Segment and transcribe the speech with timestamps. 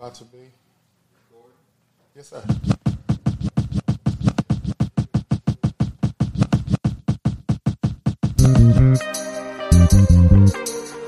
[0.00, 0.38] About to be.
[2.14, 2.40] Yes, sir.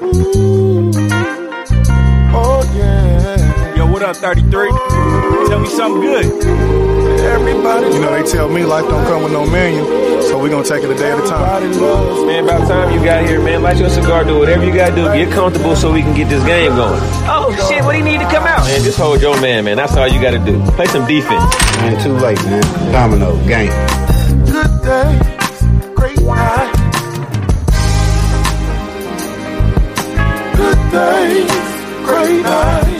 [0.02, 0.90] Ooh.
[2.34, 3.76] Oh yeah.
[3.76, 4.70] Yo, what up, 33?
[5.46, 6.26] Tell me something good.
[7.20, 9.84] Everybody, you know they tell me life don't come with no menu,
[10.22, 11.62] so we gonna take it a day at a time.
[12.26, 13.62] Man, about time you got here, man.
[13.62, 15.04] Light your cigar, do whatever you gotta do.
[15.04, 17.00] Get comfortable so we can get this game going.
[17.28, 18.64] Oh, shit, what do you need to come out?
[18.64, 19.76] Man, just hold your man, man.
[19.76, 20.60] That's all you gotta do.
[20.72, 21.42] Play some defense.
[21.76, 22.92] Man, too late, man.
[22.92, 23.70] Domino, game.
[24.46, 25.62] Good days,
[25.94, 26.78] great nights.
[30.56, 31.50] Good days,
[32.04, 32.99] great nights.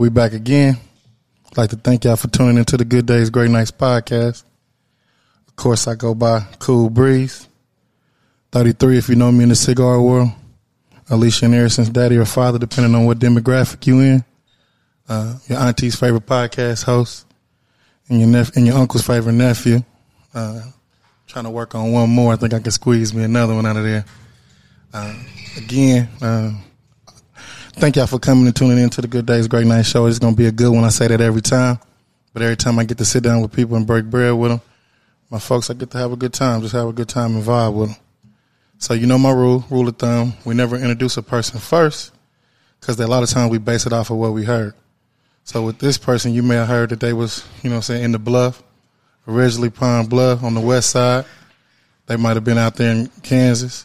[0.00, 0.78] We back again.
[1.50, 4.44] I'd like to thank y'all for tuning into the Good Days, Great Nights podcast.
[5.46, 7.46] Of course, I go by Cool Breeze.
[8.50, 10.30] 33 if you know me in the cigar world.
[11.10, 14.24] Alicia and Harrison's daddy or father, depending on what demographic you in.
[15.06, 17.26] Uh, your auntie's favorite podcast host.
[18.08, 19.84] And your nep- and your uncle's favorite nephew.
[20.32, 20.62] Uh,
[21.26, 22.32] trying to work on one more.
[22.32, 24.06] I think I can squeeze me another one out of there.
[24.94, 25.14] Uh,
[25.58, 26.52] again, uh,
[27.72, 30.06] thank y'all for coming and tuning in to the Good Days, Great Night show.
[30.06, 30.84] It's going to be a good one.
[30.84, 31.78] I say that every time.
[32.32, 34.60] But every time I get to sit down with people and break bread with them,
[35.30, 36.60] my folks, I get to have a good time.
[36.60, 37.98] Just have a good time and vibe with them.
[38.78, 40.34] So you know my rule, rule of thumb.
[40.44, 42.12] We never introduce a person first
[42.80, 44.74] because a lot of times we base it off of what we heard.
[45.44, 48.04] So with this person, you may have heard that they was, you know I'm saying,
[48.04, 48.62] in the bluff,
[49.26, 51.24] originally Pine Bluff on the west side.
[52.06, 53.84] They might have been out there in Kansas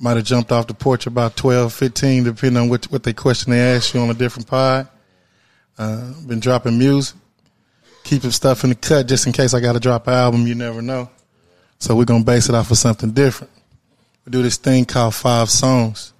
[0.00, 3.50] might have jumped off the porch about 12, 15, depending on what, what they question
[3.50, 4.88] they ask you on a different pod.
[5.76, 7.16] Uh, been dropping music,
[8.04, 10.46] keeping stuff in the cut just in case I got to drop an album.
[10.46, 11.10] You never know.
[11.78, 13.52] So we're gonna base it off of something different.
[14.24, 16.12] We do this thing called five songs,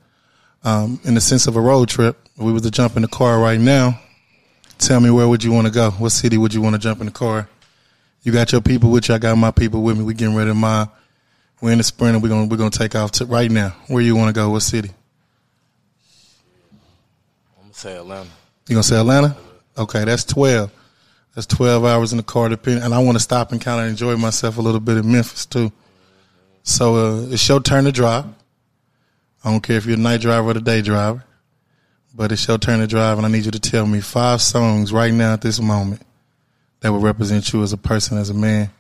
[0.62, 2.17] um, in the sense of a road trip.
[2.37, 4.00] We was to jump in the car right now.
[4.78, 5.91] Tell me where would you want to go?
[5.91, 7.49] What city would you want to jump in the car?
[8.22, 9.17] You got your people with you.
[9.17, 10.05] I got my people with me.
[10.05, 10.91] We getting ready to.
[11.61, 13.75] We're in the spring and we're gonna we're gonna take off to right now.
[13.89, 14.51] Where you wanna go?
[14.51, 14.91] What city?
[17.57, 18.31] I'm gonna say Atlanta.
[18.69, 19.37] You gonna say Atlanta?
[19.77, 20.71] Okay, that's twelve.
[21.35, 24.59] That's twelve hours in the car depending and I wanna stop and kinda enjoy myself
[24.59, 25.73] a little bit in Memphis too.
[26.63, 28.27] So uh, it's your turn to drive.
[29.45, 31.25] I don't care if you're a night driver or the day driver.
[32.15, 34.93] But it's your turn to drive and I need you to tell me five songs
[34.93, 36.03] right now at this moment
[36.81, 38.71] that will represent you as a person, as a man,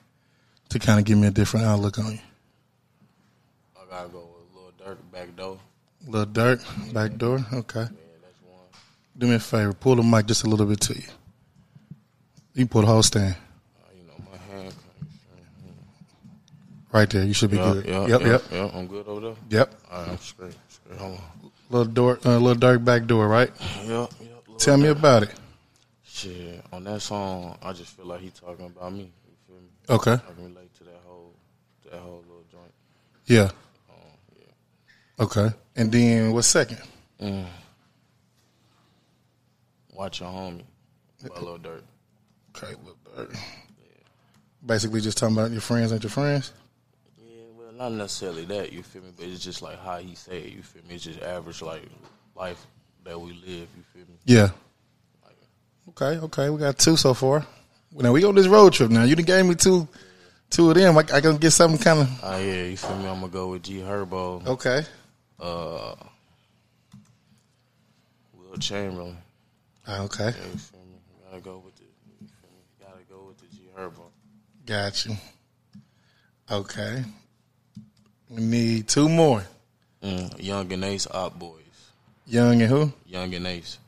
[0.68, 2.18] to kind of give me a different outlook on you.
[3.76, 5.58] I gotta go with Lil Durk back door.
[6.08, 7.44] Lil Durk, back door.
[7.52, 7.80] Okay.
[7.80, 7.86] Yeah,
[8.22, 8.64] that's one.
[9.18, 9.74] Do me a favor.
[9.74, 11.04] Pull the mic just a little bit to you.
[12.54, 13.36] You pull the whole stand.
[13.94, 14.74] You know, my hand.
[16.90, 17.24] Right there.
[17.24, 17.84] You should be good.
[17.84, 18.74] yep, yep, yep.
[18.74, 19.34] I'm good over there.
[19.50, 19.74] Yep.
[19.90, 20.54] All right, I'm straight.
[20.68, 20.98] straight.
[20.98, 21.50] Hold on.
[21.70, 23.50] Little door, uh, Lil Durk back door, right?
[23.84, 24.44] Yep, yep.
[24.56, 25.34] Tell me about it.
[26.06, 29.12] Shit, on that song, I just feel like he talking about me.
[29.28, 29.68] You feel me?
[29.90, 30.12] Okay.
[30.14, 31.34] I can relate to that whole,
[31.92, 32.72] that whole little joint.
[33.26, 33.50] Yeah.
[35.20, 35.48] Okay.
[35.76, 36.78] And then what's second?
[37.20, 37.46] Mm.
[39.92, 40.62] Watch your homie.
[41.28, 41.82] By Lil Durk.
[42.56, 43.32] Okay, Lil Durk.
[43.32, 43.38] Yeah.
[44.64, 46.52] Basically, just talking about your friends ain't your friends.
[47.20, 49.10] Yeah, well, not necessarily that, you feel me?
[49.16, 50.94] But it's just like how he say it, you feel me?
[50.94, 51.82] It's just average, like,
[52.36, 52.64] life
[53.04, 54.14] that we live, you feel me?
[54.24, 54.50] Yeah.
[55.88, 56.18] Okay.
[56.24, 56.50] Okay.
[56.50, 57.44] We got two so far.
[57.92, 58.90] Now we go on this road trip.
[58.90, 59.88] Now you done gave me two,
[60.50, 60.96] two of them.
[60.96, 63.08] I, I can get something kind of Oh, yeah, you feel me?
[63.08, 64.82] I'm to go with G Herbo, okay.
[65.40, 65.94] Uh,
[68.34, 69.16] Will Chamberlain.
[69.86, 70.24] Ah, Okay.
[70.24, 70.98] Yeah, you feel me?
[71.30, 72.62] Gotta go with the, you feel me?
[72.80, 74.02] Gotta go with the G Herbo.
[74.66, 75.16] Got you.
[76.50, 77.04] Okay.
[78.30, 79.44] We need two more.
[80.02, 81.62] Mm, Young and Ace, Op Boys.
[82.26, 82.92] Young and who?
[83.06, 83.78] Young and Ace.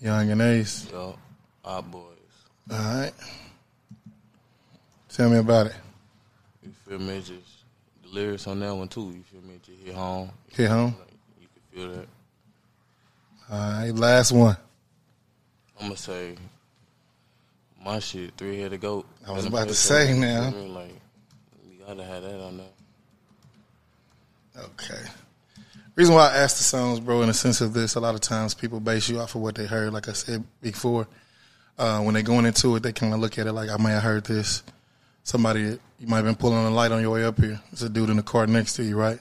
[0.00, 0.88] Young and Ace.
[0.90, 1.16] Yo,
[1.64, 2.06] Op Boys.
[2.70, 3.12] All right.
[5.10, 5.74] Tell me about it.
[6.64, 7.18] You feel me?
[7.18, 7.51] Just
[8.12, 9.10] lyrics on that one, too.
[9.10, 9.58] You feel me?
[9.64, 10.30] Just hit home.
[10.52, 10.94] Hit home.
[10.98, 11.08] Like,
[11.40, 12.08] you can feel that.
[13.50, 13.90] All right.
[13.94, 14.56] Last one.
[15.80, 16.36] I'm gonna say
[17.84, 19.04] my shit, three headed goat.
[19.26, 20.46] I was about to say on- now.
[20.46, 20.68] you feel me?
[20.70, 21.00] Like
[21.68, 22.66] you gotta have that on there.
[24.56, 25.00] Okay.
[25.94, 28.20] Reason why I asked the songs, bro, in the sense of this, a lot of
[28.20, 29.92] times people base you off of what they heard.
[29.92, 31.06] Like I said before,
[31.78, 33.90] uh, when they're going into it, they kind of look at it like I may
[33.90, 34.62] have heard this.
[35.24, 37.60] Somebody you might have been pulling a light on your way up here.
[37.72, 39.18] It's a dude in the car next to you, right?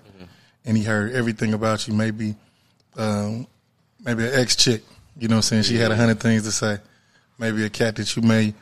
[0.66, 1.94] And he heard everything about you.
[1.94, 2.36] Maybe,
[2.98, 3.48] um,
[4.04, 4.84] maybe an ex chick.
[5.18, 5.64] You know what I'm saying?
[5.64, 6.78] She had a hundred things to say.
[7.38, 8.54] Maybe a cat that you may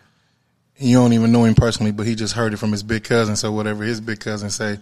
[0.79, 3.35] you don't even know him personally, but he just heard it from his big cousin.
[3.35, 4.79] So whatever his big cousin say,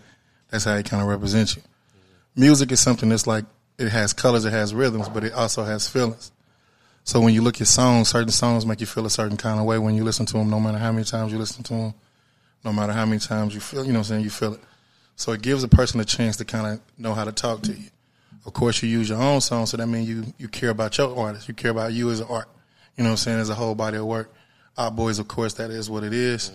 [0.50, 1.64] that's how he kind of represents you.
[2.36, 3.46] Music is something that's like
[3.80, 6.32] it has colors, it has rhythms, but it also has feelings.
[7.04, 9.66] So when you look at songs, certain songs make you feel a certain kind of
[9.66, 10.50] way when you listen to them.
[10.50, 11.94] No matter how many times you listen to them,
[12.64, 14.60] no matter how many times you feel, you know, what I'm saying you feel it.
[15.16, 17.74] So it gives a person a chance to kind of know how to talk to
[17.74, 17.88] you.
[18.46, 21.18] Of course, you use your own song, so that means you you care about your
[21.18, 21.48] artist.
[21.48, 22.48] You care about you as an art.
[22.96, 23.40] You know what I'm saying?
[23.40, 24.34] As a whole body of work.
[24.78, 26.52] Our boys, of course, that is what it is.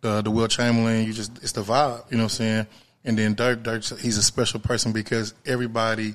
[0.00, 2.10] The the Will Chamberlain, you just it's the vibe.
[2.10, 2.66] You know what I'm saying?
[3.04, 6.14] And then Durk, Durk, he's a special person because everybody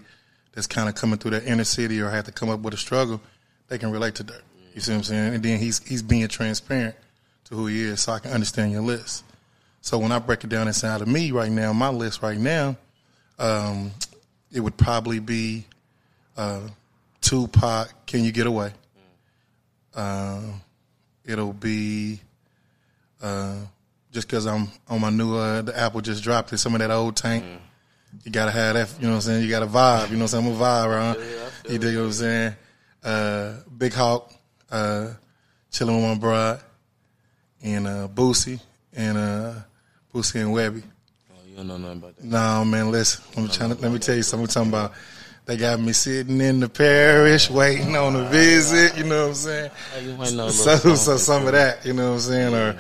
[0.53, 2.77] that's kind of coming through that inner city or had to come up with a
[2.77, 3.21] struggle,
[3.67, 4.41] they can relate to Durk.
[4.73, 5.33] You see what I'm saying?
[5.35, 6.95] And then he's he's being transparent
[7.45, 9.23] to who he is, so I can understand your list.
[9.81, 12.75] So when I break it down inside of me right now, my list right now,
[13.37, 13.91] um,
[14.51, 15.65] it would probably be
[16.37, 16.61] uh,
[17.21, 18.05] Tupac.
[18.07, 18.71] Can you get away?
[19.93, 20.41] Uh,
[21.23, 22.19] it'll be
[23.21, 23.55] uh,
[24.11, 26.57] just because I'm on my new uh, the Apple just dropped it.
[26.57, 27.43] Some of that old tank.
[28.23, 28.95] You gotta have that.
[28.99, 29.43] You know what I'm saying?
[29.43, 30.09] You gotta vibe.
[30.09, 30.45] You know what I'm saying?
[30.47, 31.71] I'm a vibe, right?
[31.71, 32.55] you dig what I'm saying?
[33.03, 34.33] Uh, Big Hawk,
[34.71, 35.09] uh,
[35.69, 36.59] chilling with my bride,
[37.65, 38.61] and uh, Boosie,
[38.95, 39.53] and uh,
[40.13, 40.83] Boosie and Webbie.
[41.31, 42.23] Oh, you don't know nothing about that.
[42.23, 43.23] No, man, listen.
[43.35, 44.45] I'm trying to, let me tell you something.
[44.45, 44.93] I'm talking about
[45.45, 48.97] they got me sitting in the parish waiting on a visit.
[48.97, 49.71] You know what I'm saying?
[49.93, 52.53] Hey, you might know a So, so some of that, you know what I'm saying,
[52.53, 52.77] or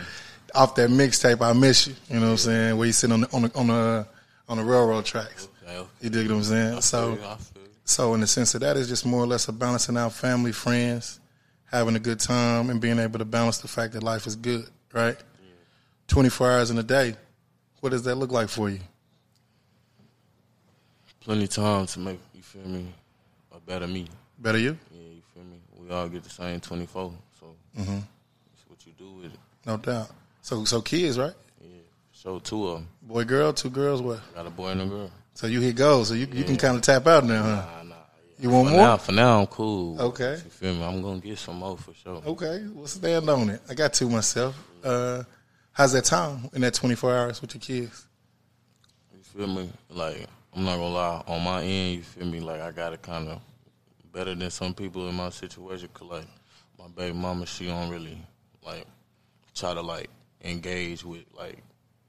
[0.53, 1.95] off that mixtape, I miss you.
[2.09, 2.77] You know what I'm saying?
[2.77, 4.07] Where you sitting on the on the on the,
[4.47, 5.49] on the railroad tracks.
[6.01, 6.81] You dig what I'm saying?
[6.81, 7.69] So, feel you, I feel you.
[7.85, 10.51] so in the sense of that, it's just more or less a balancing out family,
[10.51, 11.19] friends,
[11.75, 14.65] having a good time, and being able to balance the fact that life is good,
[14.93, 15.17] right?
[16.07, 17.15] 24 hours in a day.
[17.81, 18.79] What does that look like for you?
[21.21, 22.85] plenty of time to make you feel me
[23.51, 24.07] a better me.
[24.37, 24.77] Better you?
[24.91, 25.57] Yeah, you feel me.
[25.79, 27.47] We all get the same twenty four, so
[27.79, 27.97] Mm-hmm.
[28.53, 29.39] it's what you do with it.
[29.65, 30.09] No doubt.
[30.43, 31.33] So, so kids, right?
[31.61, 31.67] Yeah,
[32.13, 32.87] show two of them.
[33.01, 34.01] Boy, girl, two girls.
[34.01, 34.19] What?
[34.35, 35.11] Got a boy and a girl.
[35.33, 36.09] So you hit goals.
[36.09, 37.49] So you you can kind of tap out now, huh?
[37.49, 37.55] Nah.
[37.55, 37.84] Yeah.
[38.39, 38.81] You want for more?
[38.81, 39.99] Now, for now, I'm cool.
[40.01, 40.33] Okay.
[40.33, 40.83] You feel me?
[40.83, 42.21] I'm gonna get some more for sure.
[42.25, 43.61] Okay, we'll stand on it.
[43.69, 44.57] I got two myself.
[44.83, 45.23] Uh,
[45.71, 48.07] how's that time in that 24 hours with your kids?
[49.13, 49.69] You feel me?
[49.89, 51.23] Like I'm not gonna lie.
[51.27, 52.39] On my end, you feel me?
[52.39, 53.41] Like I got it kind of
[54.13, 55.89] better than some people in my situation.
[55.93, 56.27] Cause like
[56.77, 58.17] my baby mama, she don't really
[58.65, 58.85] like
[59.53, 60.09] try to like
[60.43, 61.57] engage with like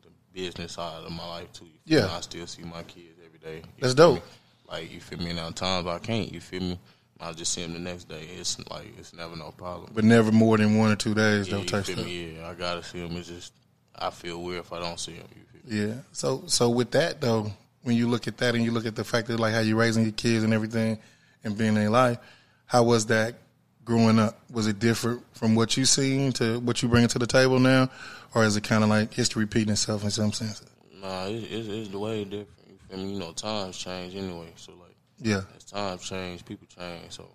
[0.03, 1.67] the business side of my life too.
[1.85, 2.09] Yeah.
[2.11, 3.63] I still see my kids every day.
[3.79, 4.17] That's dope.
[4.17, 4.23] me?
[4.69, 5.33] Like you feel me?
[5.33, 6.33] Now times I can't.
[6.33, 6.79] You feel me?
[7.21, 8.29] I just see him the next day.
[8.39, 9.93] It's like it's never no problem.
[9.95, 11.49] But never more than one or two days.
[11.49, 12.37] yeah, Though feel me?
[12.37, 13.17] Yeah, I gotta see him.
[13.17, 13.53] It's just
[13.95, 15.27] I feel weird if I don't see him.
[15.35, 15.89] You feel me?
[15.89, 15.95] Yeah.
[16.13, 17.51] So so with that though,
[17.83, 19.77] when you look at that and you look at the fact that like how you
[19.77, 20.99] raising your kids and everything
[21.45, 22.19] and being in their life,
[22.67, 23.37] how was that
[23.85, 24.39] growing up?
[24.53, 27.89] Was it different from what you seen to what you bring to the table now,
[28.35, 30.63] or is it kind of like history repeating itself in some sense?
[31.01, 32.51] Nah, it's, it's, it's the way different.
[32.91, 33.11] You mean.
[33.15, 34.53] You know, times change anyway.
[34.57, 35.43] So like, Yeah.
[35.57, 37.13] as times change, people change.
[37.13, 37.29] So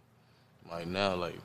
[0.69, 1.39] like now, like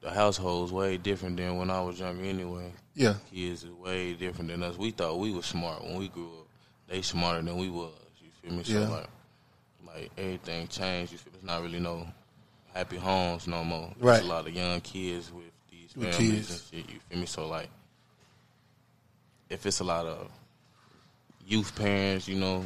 [0.00, 2.24] the household's way different than when I was younger.
[2.24, 3.14] Anyway, Yeah.
[3.30, 4.76] kids is way different than us.
[4.78, 6.46] We thought we was smart when we grew up.
[6.88, 7.92] They smarter than we was.
[8.20, 8.64] You feel me?
[8.64, 8.88] So Yeah.
[8.88, 9.08] like,
[9.86, 11.12] like everything changed.
[11.12, 11.38] You feel me?
[11.38, 12.06] It's not really no
[12.72, 13.88] happy homes no more.
[13.96, 14.22] There's Right.
[14.22, 16.50] a lot of young kids with these With families kids.
[16.72, 16.94] and shit.
[16.94, 17.26] You feel me?
[17.26, 17.68] So like,
[19.48, 20.30] if it's a lot of
[21.46, 22.64] youth parents, you know,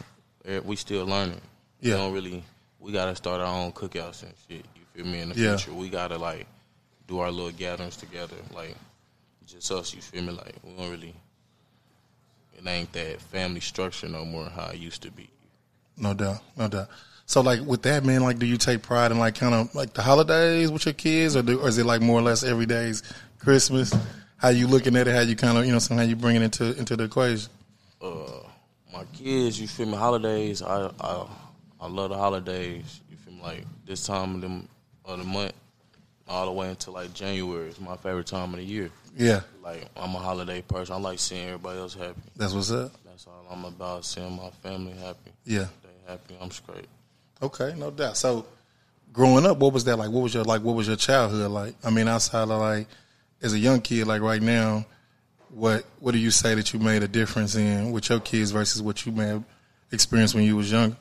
[0.64, 1.40] we still learning.
[1.80, 1.94] Yeah.
[1.94, 2.44] We don't really.
[2.80, 4.64] We gotta start our own cookouts and shit.
[4.76, 5.20] You feel me?
[5.20, 5.56] In the Yeah.
[5.56, 6.46] future, we gotta like
[7.08, 8.76] do our little gatherings together, like
[9.46, 9.94] just us.
[9.94, 10.32] You feel me?
[10.32, 11.14] Like we don't really.
[12.58, 15.28] It ain't that family structure no more how it used to be.
[15.96, 16.88] No doubt, no doubt.
[17.26, 19.94] So, like with that, man, like, do you take pride in like kind of like
[19.94, 22.66] the holidays with your kids, or, do, or is it like more or less every
[22.66, 23.02] day's
[23.38, 23.94] Christmas?
[24.36, 25.14] How you looking at it?
[25.14, 27.50] How you kind of you know somehow you bring it into into the equation?
[28.02, 28.40] uh,
[28.94, 29.96] my kids, you feel me?
[29.96, 31.26] Holidays, I I
[31.80, 33.00] I love the holidays.
[33.10, 33.42] You feel me?
[33.42, 34.68] Like this time of them
[35.04, 35.52] of the month,
[36.28, 38.90] all the way until like January is my favorite time of the year.
[39.16, 40.94] Yeah, Like I'm a holiday person.
[40.96, 42.20] I like seeing everybody else happy.
[42.36, 42.90] that's what's up.
[43.04, 44.04] That's all I'm about.
[44.04, 45.30] Seeing my family happy.
[45.44, 45.66] Yeah.
[45.84, 46.36] They happy.
[46.40, 46.86] I'm straight.
[47.40, 48.16] Okay, no doubt.
[48.16, 48.44] So,
[49.12, 50.10] growing up, what was that like?
[50.10, 50.62] What was your like?
[50.62, 51.74] What was your childhood like?
[51.84, 52.88] I mean, outside of like
[53.42, 54.84] as a young kid, like right now,
[55.54, 58.82] what what do you say that you made a difference in with your kids versus
[58.82, 59.44] what you may have
[59.92, 60.96] experienced when you was younger?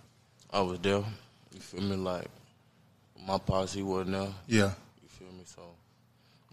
[0.51, 1.03] I was there.
[1.53, 1.95] You feel me?
[1.95, 2.27] Like
[3.27, 4.29] my posse wasn't there.
[4.47, 4.71] Yeah.
[5.01, 5.43] You feel me?
[5.45, 5.61] So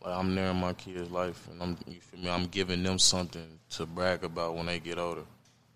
[0.02, 2.30] like I'm there in my kids' life, and I'm you feel me?
[2.30, 5.24] I'm giving them something to brag about when they get older.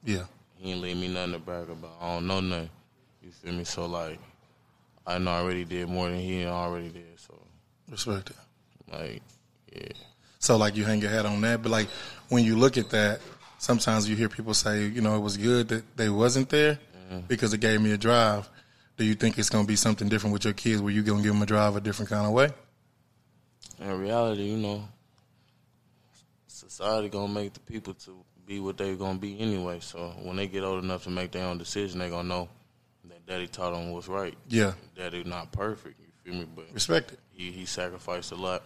[0.02, 0.24] Yeah.
[0.56, 1.92] He ain't leave me nothing to brag about.
[2.00, 2.70] I don't know nothing.
[3.22, 3.64] You feel me?
[3.64, 4.18] So like
[5.06, 7.18] I already did more than he already did.
[7.18, 7.34] So
[7.90, 8.36] Respect it.
[8.90, 9.22] like
[9.74, 9.92] yeah.
[10.44, 11.88] So like you hang your hat on that, but like
[12.28, 13.20] when you look at that,
[13.56, 16.78] sometimes you hear people say, you know, it was good that they wasn't there
[17.10, 17.20] mm-hmm.
[17.28, 18.46] because it gave me a drive.
[18.98, 21.20] Do you think it's going to be something different with your kids where you going
[21.20, 22.50] to give them a drive a different kind of way?
[23.80, 24.86] In reality, you know,
[26.46, 29.78] society gonna make the people to be what they're gonna be anyway.
[29.80, 32.48] So when they get old enough to make their own decision, they're gonna know
[33.08, 34.36] that daddy taught them what's right.
[34.48, 34.74] Yeah.
[34.94, 36.46] Daddy not perfect, you feel me?
[36.54, 37.18] But Respect it.
[37.30, 38.62] he he sacrificed a lot.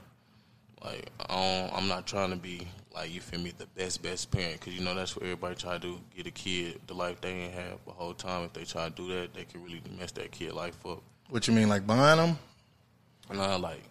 [0.84, 4.30] Like I don't, I'm not trying to be like you feel me the best best
[4.30, 7.20] parent because you know that's what everybody try to do get a kid the life
[7.20, 8.44] they ain't have the whole time.
[8.44, 11.02] If they try to do that, they can really mess that kid life up.
[11.30, 12.38] What you mean, like buying them?
[13.30, 13.82] I like,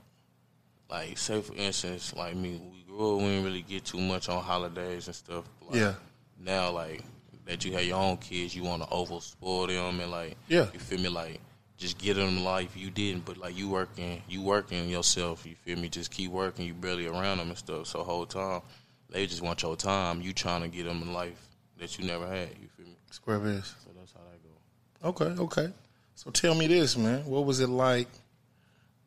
[0.90, 4.30] like say for instance, like me, we grew up, we didn't really get too much
[4.30, 5.46] on holidays and stuff.
[5.68, 5.94] Like, Yeah.
[6.40, 7.04] Now, like
[7.46, 10.68] that you have your own kids, you want to over spoil them and like, Yeah.
[10.74, 11.40] you feel me, like
[11.78, 15.46] just get them life you didn't, but like you working, you working yourself.
[15.46, 15.90] You feel me?
[15.90, 16.66] Just keep working.
[16.66, 17.88] You barely around them and stuff.
[17.88, 18.62] So whole time,
[19.10, 20.22] they just want your time.
[20.22, 21.40] You trying to get them a life
[21.80, 22.50] that you never had.
[22.60, 22.96] You feel me?
[23.12, 23.66] Square biz.
[23.66, 25.10] So that's how that go.
[25.10, 25.74] Okay, okay.
[26.16, 27.24] So tell me this, man.
[27.26, 28.08] What was it like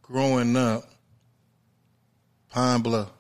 [0.02, 0.84] growing up,
[2.50, 3.10] Pine Bluff?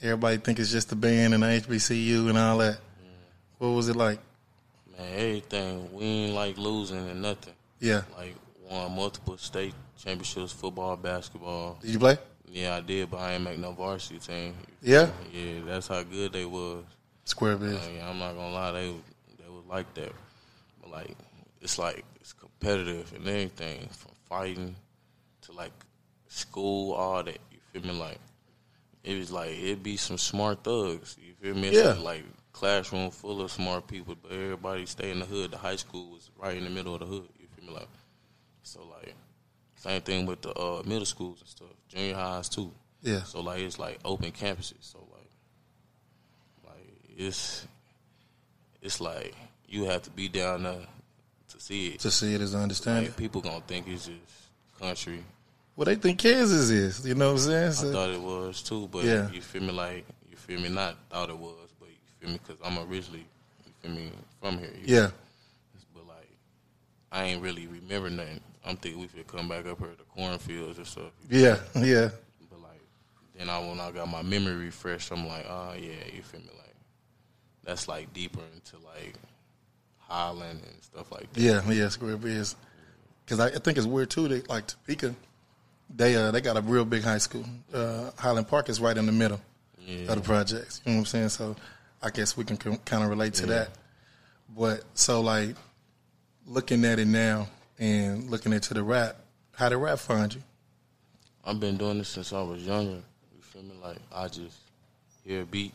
[0.00, 2.78] Everybody think it's just the band and the HBCU and all that.
[3.58, 4.18] What was it like?
[4.96, 7.54] Man, everything we ain't like losing and nothing.
[7.84, 8.02] Yeah.
[8.16, 8.34] like
[8.70, 11.78] won multiple state championships, football, basketball.
[11.82, 12.16] Did you play?
[12.50, 14.54] Yeah, I did, but I ain't make no varsity team.
[14.80, 15.10] Yeah.
[15.32, 16.84] Yeah, that's how good they was.
[17.24, 17.74] Square biz.
[17.74, 18.94] Like, I'm not gonna lie, they
[19.42, 20.12] they was like that.
[20.80, 21.16] But like,
[21.60, 24.74] it's like it's competitive and everything from fighting
[25.42, 25.72] to like
[26.28, 27.38] school, all that.
[27.50, 27.98] You feel me?
[27.98, 28.18] Like
[29.02, 31.16] it was like it'd be some smart thugs.
[31.20, 31.68] You feel me?
[31.68, 31.88] It's Yeah.
[31.94, 35.50] like, like classroom full of smart people, but everybody stay in the hood.
[35.50, 37.28] The high school was right in the middle of the hood.
[37.66, 37.72] Me?
[37.74, 37.88] Like
[38.62, 39.14] so, like
[39.76, 42.70] same thing with the uh, middle schools and stuff, junior highs too.
[43.02, 43.22] Yeah.
[43.24, 44.74] So like it's like open campuses.
[44.80, 45.30] So like,
[46.66, 47.66] like it's
[48.82, 49.34] it's like
[49.68, 50.86] you have to be down there
[51.48, 52.00] to see it.
[52.00, 54.18] To see it as I Like, people gonna think it's just
[54.78, 55.22] country.
[55.76, 57.06] Well, they think Kansas is.
[57.06, 57.90] You know what I'm saying?
[57.90, 59.28] I thought it was too, but Yeah.
[59.30, 59.72] you feel me?
[59.72, 60.68] Like you feel me?
[60.68, 62.38] Not thought it was, but you feel me?
[62.46, 63.26] Because I'm originally
[63.66, 64.70] you feel me from here.
[64.84, 65.00] yeah.
[65.02, 65.12] Like,
[67.14, 68.40] I ain't really remember nothing.
[68.66, 71.12] I'm thinking we could come back up here to the cornfields or stuff.
[71.30, 71.58] Yeah.
[71.76, 72.08] Yeah.
[72.50, 72.80] But like,
[73.38, 76.48] then I when I got my memory refreshed, I'm like, oh yeah, you feel me?
[76.58, 76.74] Like,
[77.62, 79.14] that's like deeper into like
[79.98, 81.40] Highland and stuff like that.
[81.40, 81.62] Yeah.
[81.70, 81.88] Yeah.
[81.88, 82.56] Square biz.
[83.24, 84.28] Because I, I think it's weird too.
[84.28, 85.14] They like Topeka.
[85.94, 87.44] They uh they got a real big high school.
[87.72, 89.40] Uh, Highland Park is right in the middle
[89.86, 90.10] Yeah.
[90.10, 90.80] of the projects.
[90.84, 91.28] You know what I'm saying?
[91.28, 91.54] So
[92.02, 93.68] I guess we can kind of relate to that.
[94.56, 95.54] But so like
[96.46, 97.48] looking at it now
[97.78, 99.16] and looking into the rap,
[99.52, 100.42] how did rap find you?
[101.44, 103.02] I've been doing this since I was younger.
[103.34, 103.74] You feel me?
[103.82, 104.56] Like I just
[105.24, 105.74] hear a beat.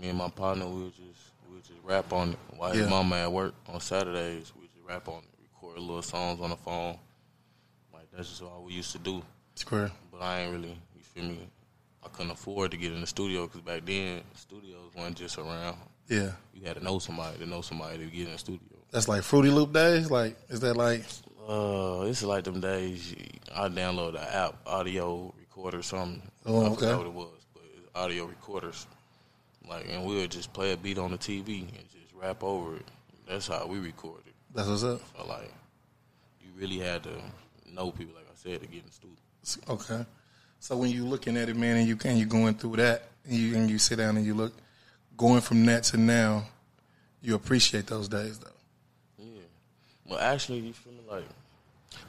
[0.00, 2.38] Me and my partner, we would just we would just rap on it.
[2.56, 2.88] While his Yeah.
[2.88, 6.50] mama at work on Saturdays, we would just rap on it, record little songs on
[6.50, 6.96] the phone.
[7.92, 9.22] Like that's just all we used to do.
[9.56, 9.90] Square.
[10.12, 11.38] But I ain't really, you feel me?
[12.02, 15.76] I couldn't afford to get in the studio because back then studios weren't just around.
[16.08, 16.30] Yeah.
[16.54, 18.69] You had to know somebody to know somebody to get in the studio.
[18.90, 20.10] That's like Fruity Loop days.
[20.10, 21.04] Like, is that like?
[21.48, 23.14] Uh, it's like them days.
[23.54, 26.22] I download the app, audio recorder, or something.
[26.46, 26.74] Oh, I okay.
[26.76, 28.86] forgot what it was, but it's audio recorders.
[29.68, 32.76] Like, and we would just play a beat on the TV and just rap over
[32.76, 32.86] it.
[33.28, 34.32] That's how we recorded.
[34.54, 35.00] That's what's up.
[35.16, 35.52] So like,
[36.40, 37.10] you really had to
[37.72, 39.74] know people, like I said, to get in the studio.
[39.74, 40.06] Okay.
[40.58, 43.34] So when you looking at it, man, and you and you going through that, and
[43.34, 44.52] you and you sit down and you look,
[45.16, 46.44] going from that to now,
[47.22, 48.50] you appreciate those days though.
[50.10, 51.24] Well, actually, you feel me like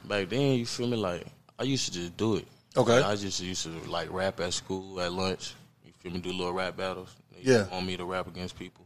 [0.08, 0.58] back then.
[0.58, 1.24] You feel me like
[1.58, 2.46] I used to just do it.
[2.76, 2.96] Okay.
[2.96, 5.54] Like, I just used to like rap at school at lunch.
[5.86, 6.18] You feel me?
[6.18, 7.14] Do little rap battles.
[7.32, 7.68] They Yeah.
[7.68, 8.84] want me to rap against people.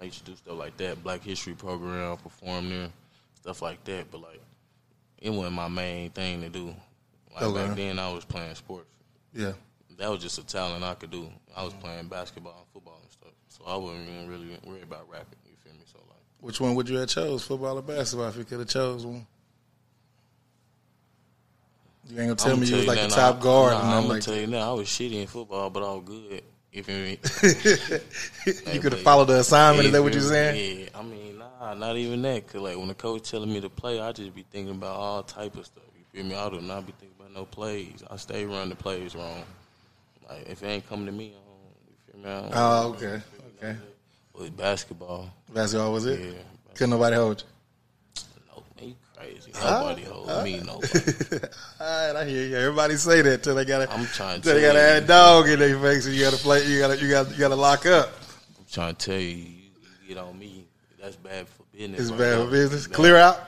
[0.00, 1.02] I used to do stuff like that.
[1.04, 2.90] Black History program, perform there,
[3.36, 4.10] stuff like that.
[4.10, 4.40] But like,
[5.18, 6.74] it wasn't my main thing to do.
[7.32, 7.66] Like Okay.
[7.68, 8.88] back then, I was playing sports.
[9.32, 9.52] Yeah.
[9.98, 11.30] That was just a talent I could do.
[11.54, 15.08] I was playing basketball and football and stuff, so I wasn't even really worried about
[15.08, 15.38] rapping.
[15.46, 15.84] You feel me?
[15.84, 16.19] So like.
[16.40, 18.28] Which one would you have chose, football or basketball?
[18.28, 19.26] If you could have chose one,
[22.08, 23.74] you ain't gonna tell I'ma me you was like a top guard.
[23.74, 25.82] Nah, and I'm I'm gonna like, tell you now, I was shitty in football, but
[25.82, 26.42] I was good.
[26.72, 27.18] If you mean,
[28.74, 29.86] you could have followed the assignment.
[29.86, 30.80] Is that what you're saying?
[30.80, 32.46] Yeah, I mean, nah, Nah, not even that.
[32.46, 35.22] Cause like when the coach telling me to play, I just be thinking about all
[35.22, 35.84] type of stuff.
[35.94, 36.34] You feel me?
[36.34, 38.02] I do not be thinking about no plays.
[38.10, 39.42] I stay running the plays wrong.
[40.28, 42.30] Like if it ain't coming to me, I don't, you feel me?
[42.30, 43.22] I don't, Oh, okay,
[43.62, 43.78] okay.
[44.40, 46.18] With basketball, Basketball was it?
[46.18, 46.30] yeah.
[46.72, 47.44] Couldn't nobody hold
[48.16, 48.22] you.
[48.48, 49.52] No, man, you crazy.
[49.52, 50.60] Nobody hold me.
[50.60, 50.98] Nobody.
[51.80, 52.56] All right, I hear you.
[52.56, 53.92] Everybody say that till they gotta.
[53.92, 56.06] I'm trying to till they gotta add a dog in their face.
[56.06, 56.66] And you gotta play.
[56.66, 56.96] You gotta.
[56.96, 57.30] You gotta.
[57.32, 58.14] You gotta lock up.
[58.58, 59.70] I'm trying to tell you, you,
[60.08, 60.66] get on me.
[60.98, 62.00] That's bad for business.
[62.00, 62.86] It's right bad for business.
[62.86, 62.96] Bad.
[62.96, 63.40] Clear out.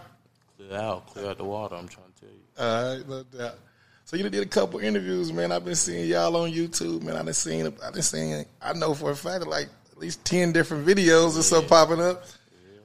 [0.59, 1.07] Clear out.
[1.07, 1.75] Clear out the water.
[1.75, 2.43] I'm trying to tell you.
[2.59, 3.59] All right, no doubt.
[4.05, 5.53] So you did a couple interviews, man.
[5.53, 7.17] I've been seeing y'all on YouTube, man.
[7.17, 7.67] I done seen.
[7.67, 8.45] I done seen.
[8.61, 9.71] I know for a fact like
[10.03, 12.25] least ten different videos or so popping up.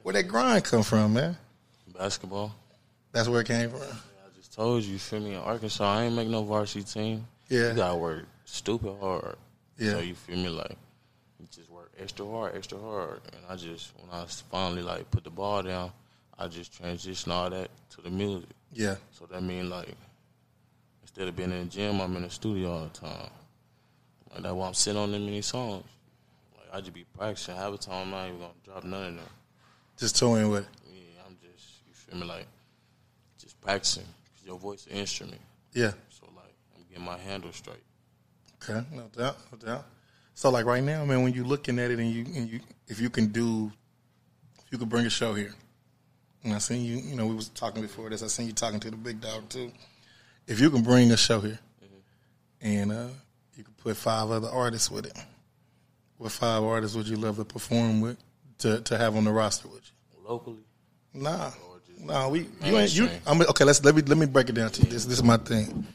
[0.02, 1.36] Where that grind come from, man?
[1.96, 2.54] Basketball.
[3.12, 3.80] That's where it came from.
[3.80, 5.34] I just told you, you feel me?
[5.34, 7.26] In Arkansas, I ain't make no varsity team.
[7.48, 7.70] Yeah.
[7.70, 9.36] You gotta work stupid hard.
[9.76, 9.92] Yeah.
[9.92, 10.76] So you feel me like
[11.40, 13.20] you just work extra hard, extra hard.
[13.32, 15.90] And I just when I finally like put the ball down,
[16.38, 18.50] I just transitioned all that to the music.
[18.72, 19.94] Yeah, So that mean like
[21.02, 23.30] instead of being in the gym, I'm in the studio all the time.
[24.32, 25.84] Like that's why I'm sitting on them many songs.
[26.72, 27.56] I just be practicing.
[27.56, 29.24] Half the time I'm not even gonna drop none of them.
[29.96, 30.64] just toying with.
[30.64, 30.68] it.
[30.92, 32.46] Yeah, I'm just you feel me like
[33.40, 34.04] just practicing.
[34.04, 35.40] 'Cause your voice is an instrument.
[35.72, 35.92] Yeah.
[36.10, 37.82] So like I'm getting my handle straight.
[38.62, 39.86] Okay, no doubt, no doubt.
[40.34, 43.00] So like right now, man, when you looking at it and you and you if
[43.00, 43.72] you can do
[44.64, 45.54] if you could bring a show here.
[46.44, 48.22] And I seen you, you know, we was talking before this.
[48.22, 49.72] I seen you talking to the big dog too.
[50.46, 51.58] If you can bring a show here
[52.60, 53.08] and uh
[53.56, 55.16] you could put five other artists with it.
[56.18, 58.18] What five artists would you love to perform with
[58.58, 59.82] to to have on the roster with
[60.14, 60.28] you?
[60.28, 60.58] Locally,
[61.14, 61.50] Nah,
[62.00, 62.28] nah.
[62.28, 63.08] We you ain't you.
[63.26, 63.64] I'm okay.
[63.64, 64.88] Let's let me let me break it down to you.
[64.90, 65.86] This this is my thing.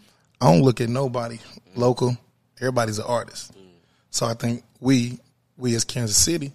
[0.42, 1.40] I don't look at nobody
[1.76, 2.18] local.
[2.60, 3.52] Everybody's an artist.
[4.10, 5.20] So I think we
[5.58, 6.52] we as Kansas City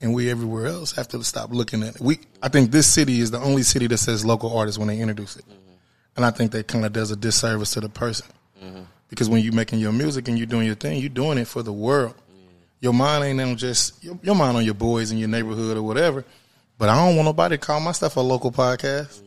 [0.00, 2.00] and we everywhere else have to stop looking at it.
[2.00, 4.98] We I think this city is the only city that says local artists when they
[4.98, 5.44] introduce it,
[6.16, 8.26] and I think that kind of does a disservice to the person
[9.08, 11.62] because when you're making your music and you're doing your thing, you're doing it for
[11.62, 12.14] the world.
[12.80, 15.82] Your mind ain't on just your, your mind on your boys in your neighborhood or
[15.82, 16.24] whatever.
[16.78, 19.22] But I don't want nobody to call my stuff a local podcast.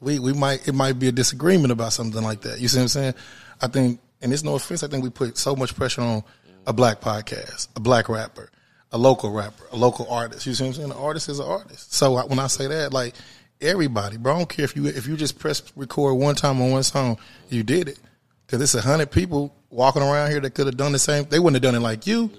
[0.00, 2.58] We we might it might be a disagreement about something like that.
[2.60, 3.14] You see what I'm saying?
[3.62, 4.82] I think, and it's no offense.
[4.82, 6.22] I think we put so much pressure on
[6.66, 8.50] a black podcast, a black rapper,
[8.92, 10.44] a local rapper, a local artist.
[10.46, 10.90] You see what I'm saying?
[10.90, 11.94] An artist is an artist.
[11.94, 13.14] So I- when I say that, like
[13.60, 16.72] everybody, bro, I don't care if you if you just press record one time on
[16.72, 17.18] one song,
[17.50, 17.98] you did it.
[18.46, 21.24] Because it's a hundred people walking around here that could have done the same.
[21.24, 22.30] They wouldn't have done it like you,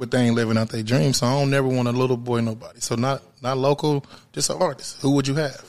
[0.00, 1.18] but they ain't living out their dreams.
[1.18, 2.80] So I don't never want a little boy nobody.
[2.80, 4.96] So not not local, just an artist.
[5.02, 5.62] Who would you have?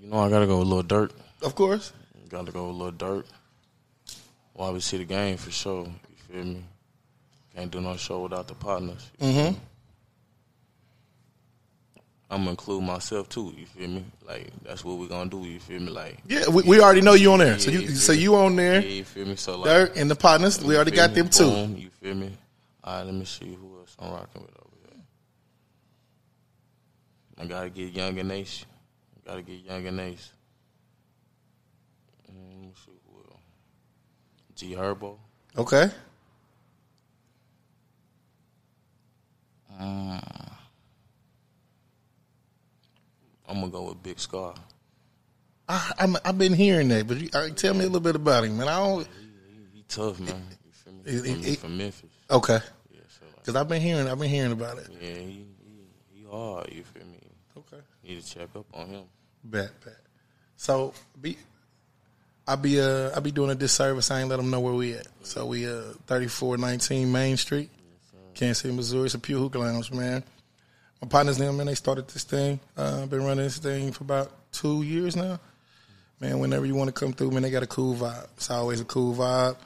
[0.00, 1.12] you know I gotta go with Lil Durk.
[1.40, 1.92] Of course.
[2.28, 3.24] Gotta go with Lil Durk.
[4.52, 5.84] While we see the game for sure.
[5.84, 6.64] You feel me?
[7.54, 9.08] Can't do no show without the partners.
[9.20, 9.56] Mm-hmm.
[12.32, 13.52] I'm gonna include myself too.
[13.56, 14.04] You feel me?
[14.26, 15.44] Like that's what we're gonna do.
[15.44, 15.90] You feel me?
[15.90, 17.58] Like Yeah, we, we already know you on there.
[17.58, 18.80] So you you so you on yeah, there.
[18.80, 19.36] you feel me?
[19.36, 21.16] So like Durk and the partners, we already got me?
[21.16, 21.44] them too.
[21.44, 22.32] Boom, you feel me?
[22.82, 25.02] All right, let me see who else I'm rocking with over here.
[27.38, 28.64] I gotta get Young and Ace.
[29.14, 30.32] I Gotta get Young and Ace.
[32.32, 33.40] Mm, Let me see who else.
[34.56, 35.18] G Herbo.
[35.58, 35.90] Okay.
[43.52, 44.54] I'm gonna go with Big Scarr.
[45.68, 48.44] I, I'm, I've been hearing that, but you, uh, tell me a little bit about
[48.44, 48.66] him, man.
[48.68, 49.06] I don't.
[49.74, 50.42] He tough, man.
[50.64, 51.00] You feel me?
[51.04, 52.10] He- He from, he- he from Memphis.
[52.30, 52.58] Okay,
[52.90, 54.88] Yeah, so because I've been hearing, I've been hearing about it.
[55.00, 55.84] yeah, he, he
[56.20, 56.72] he hard.
[56.72, 57.18] You feel me?
[57.58, 57.82] Okay.
[58.02, 59.02] Need to check up on him.
[59.44, 59.96] Bet, bet.
[60.56, 61.36] So be,
[62.48, 64.10] I be uh I be doing a disservice.
[64.10, 65.06] I ain't let them know where we at.
[65.24, 67.68] So we uh thirty four nineteen Main Street,
[68.34, 69.04] Kansas City, Missouri.
[69.04, 70.24] It's a Pew Hookah Lounge, man.
[71.02, 72.60] My partners, them man, they started this thing.
[72.76, 75.40] Uh, I've been running this thing for about two years now.
[76.20, 78.28] Man, whenever you want to come through, man, they got a cool vibe.
[78.36, 79.56] It's always a cool vibe,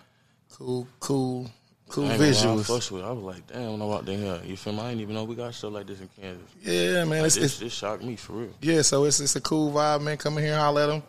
[0.54, 1.50] cool, cool,
[1.90, 2.90] cool I ain't gonna lie, I visuals.
[2.90, 3.04] with.
[3.04, 4.80] I was like, damn, when I walked in here, you feel me?
[4.80, 6.48] I didn't even know we got stuff like this in Kansas.
[6.62, 8.52] Yeah, man, Like, it's, this, it's this shocked me for real.
[8.62, 10.16] Yeah, so it's it's a cool vibe, man.
[10.16, 11.02] Come in here, holler at them.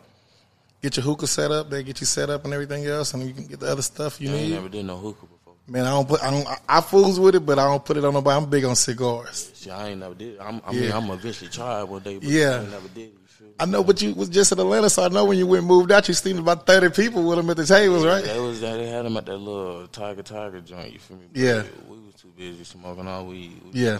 [0.82, 1.70] Get your hookah set up.
[1.70, 4.20] They get you set up and everything else, and you can get the other stuff
[4.20, 4.54] you I ain't need.
[4.54, 5.37] never did no hookah before.
[5.68, 7.96] Man, I don't put I don't I, I fools with it, but I don't put
[7.98, 8.36] it on nobody.
[8.42, 9.50] I'm big on cigars.
[9.54, 10.38] See, I ain't never did.
[10.38, 12.56] I'm, I mean, I'm eventually try it one day, but Yeah.
[12.56, 13.12] I ain't never did it.
[13.12, 13.52] You feel me?
[13.60, 15.92] I know, but you was just in Atlanta, so I know when you went moved
[15.92, 18.24] out, you seen about thirty people with them at the tables, right?
[18.24, 18.60] That was.
[18.62, 20.92] They had them at that little Tiger Tiger joint.
[20.94, 21.24] You feel me?
[21.32, 21.62] But Yeah.
[21.88, 23.60] We, we was too busy smoking all weed.
[23.72, 23.92] We- Yeah.
[23.92, 23.98] You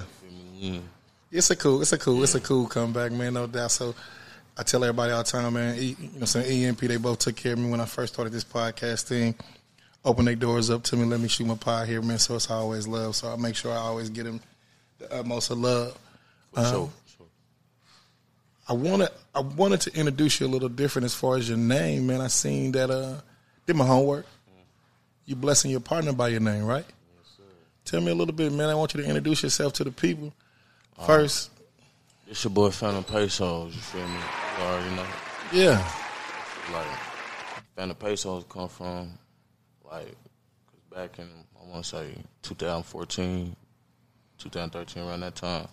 [0.61, 0.83] feel me?
[1.31, 3.73] We It's a cool, it's a cool, it's a cool comeback, man, no doubt.
[3.73, 3.95] So
[4.57, 6.97] I tell everybody all the time, man, e, you know, what I'm saying EMP, they
[6.97, 9.35] both took care of me when I first started this podcast thing.
[10.09, 12.19] Open their doors up to me, let me shoot my pie here, man.
[12.19, 13.15] So it's always love.
[13.15, 14.41] So I make sure I always get them
[14.99, 15.97] the utmost of love.
[16.55, 16.91] For Um, sure.
[18.69, 22.07] I wanted I wanted to introduce you a little different as far as your name,
[22.07, 22.21] man.
[22.23, 23.17] I seen that uh
[23.67, 24.25] did my homework.
[25.27, 26.87] You blessing your partner by your name, right?
[27.85, 28.69] Tell me a little bit, man.
[28.71, 30.33] I want you to introduce yourself to the people.
[31.07, 31.51] First,
[32.31, 33.75] It's your boy Phantom Pesos.
[33.75, 34.15] You feel me?
[34.59, 35.07] You already know.
[35.53, 35.93] yeah.
[36.73, 36.87] Like
[37.77, 39.13] Phantom Pesos come from
[39.91, 40.17] like
[40.67, 41.29] 'cause back in
[41.61, 43.55] I want to say 2014,
[44.39, 45.69] 2013 around that time.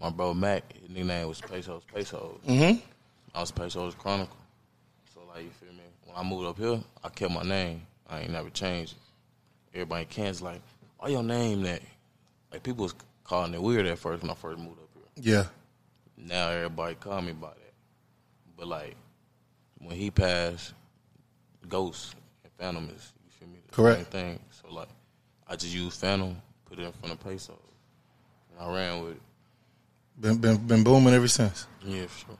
[0.00, 2.40] My bro Mac, his nickname was Pesos Pesos.
[2.46, 2.78] Mm-hmm.
[3.34, 4.36] I was Pesos Chronicle.
[5.14, 5.84] So like you feel me?
[6.04, 7.82] When I moved up here, I kept my name.
[8.08, 9.76] I ain't never changed it.
[9.76, 10.60] Everybody in Kansas like,
[10.98, 11.82] why your name that?
[12.50, 15.32] Like people was calling it weird at first when I first moved up here.
[15.34, 15.44] Yeah.
[16.16, 17.72] Now everybody call me by that.
[18.56, 18.96] But like
[19.78, 20.74] when he passed,
[21.68, 23.58] Ghost and Phantom is feel me?
[23.66, 24.12] The Correct.
[24.12, 24.40] Same thing.
[24.62, 24.88] So like
[25.48, 27.56] I just used Phantom, put it in front of Pesos.
[28.52, 29.22] And I ran with it.
[30.20, 31.66] Been been been booming ever since.
[31.84, 32.38] Yeah, for sure.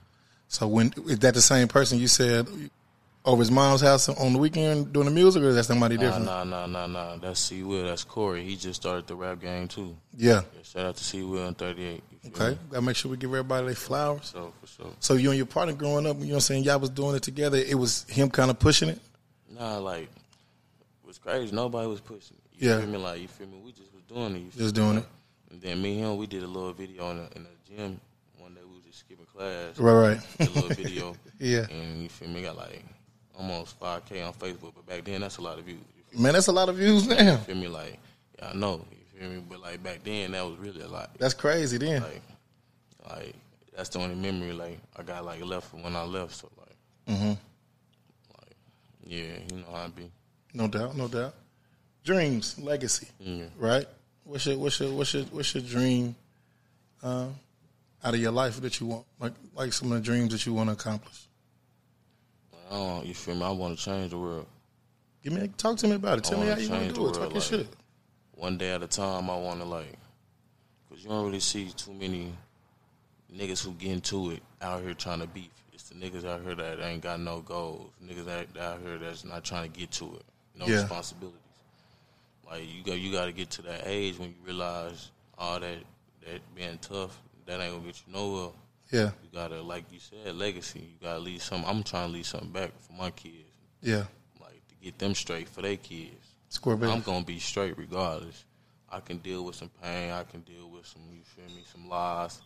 [0.49, 2.47] So when is that the same person you said
[3.25, 6.03] over his mom's house on the weekend doing the music, or is that somebody Nah,
[6.03, 6.25] different?
[6.27, 7.17] nah, nah, nah, nah.
[7.17, 7.85] That's C Will.
[7.87, 8.45] That's Corey.
[8.45, 9.97] He just started the rap game too.
[10.17, 10.43] Yeah.
[10.57, 12.03] Yeah, shout out to C Will and 38.
[12.29, 12.51] Okay.
[12.51, 12.59] me?
[12.71, 14.31] Gotta make sure we give everybody their flowers.
[14.33, 14.93] So for sure.
[15.01, 17.15] So you and your partner growing up, you know what I'm saying, y'all was doing
[17.15, 17.57] it together.
[17.59, 18.99] It was him kind of pushing it.
[19.51, 20.09] Nah, like
[21.11, 21.55] was crazy.
[21.55, 22.37] Nobody was pushing.
[22.37, 22.59] me.
[22.59, 22.79] You Yeah.
[22.81, 22.99] feel me?
[22.99, 23.59] Like you feel me?
[23.65, 24.57] We just was doing it.
[24.57, 25.05] Just doing it.
[25.51, 28.01] And then me and him, we did a little video in the, in the gym.
[28.39, 29.77] One day we was just skipping class.
[29.79, 30.21] Right, right.
[30.39, 31.17] Did a little video.
[31.41, 31.67] Yeah.
[31.71, 32.43] And you feel me?
[32.43, 32.85] Got like
[33.37, 34.73] almost 5K on Facebook.
[34.77, 35.81] But back then, that's a lot of views.
[36.17, 37.33] Man, that's a lot of views now.
[37.33, 37.67] you feel me?
[37.69, 37.99] Like,
[38.39, 38.85] yeah, I know.
[38.93, 39.43] You feel me?
[39.49, 41.11] But like back then, that was really a lot.
[41.19, 42.03] That's crazy then.
[42.03, 42.23] Like,
[43.09, 43.35] like
[43.75, 46.35] that's the only memory like I got like left from when I left.
[46.37, 47.29] So like, Mm-hmm.
[47.31, 48.57] like
[49.05, 50.11] yeah, you know how I be.
[50.55, 51.35] No doubt, no doubt.
[52.05, 53.45] Dreams, legacy, Yeah.
[53.59, 53.87] right?
[54.25, 56.15] What's your what's your what's your what's your dream
[57.03, 57.27] uh,
[58.03, 59.05] out of your life that you want?
[59.19, 61.27] Like like some of the dreams that you want to accomplish.
[62.71, 63.45] Don't, you feel me?
[63.45, 64.47] I want to change the world.
[65.23, 66.25] Give me talk to me about it.
[66.25, 67.15] Tell me how you want to do it.
[67.15, 67.67] Talk your like- shit.
[68.33, 69.93] One day at a time, I want to like,
[70.89, 72.33] cause you don't really see too many
[73.31, 75.51] niggas who get into it out here trying to beef.
[75.75, 77.91] It's the niggas out here that ain't got no goals.
[78.03, 80.23] Niggas out, out here that's not trying to get to it.
[80.61, 80.83] No Yeah.
[80.83, 81.39] responsibilities.
[82.47, 85.79] Like you got, you got to get to that age when you realize all that
[86.27, 88.51] that being tough, that ain't gonna get you nowhere.
[88.93, 90.81] Yeah, You gotta, like you said, legacy.
[90.81, 91.69] You gotta leave something.
[91.69, 93.49] I'm trying to leave something back for my kids,
[93.81, 94.05] yeah.
[94.41, 96.27] like to get them straight for their kids.
[96.49, 98.45] Square I'm gonna be straight regardless.
[98.91, 100.11] I can deal with some pain.
[100.11, 102.41] I can deal with some, you feel me, some lies.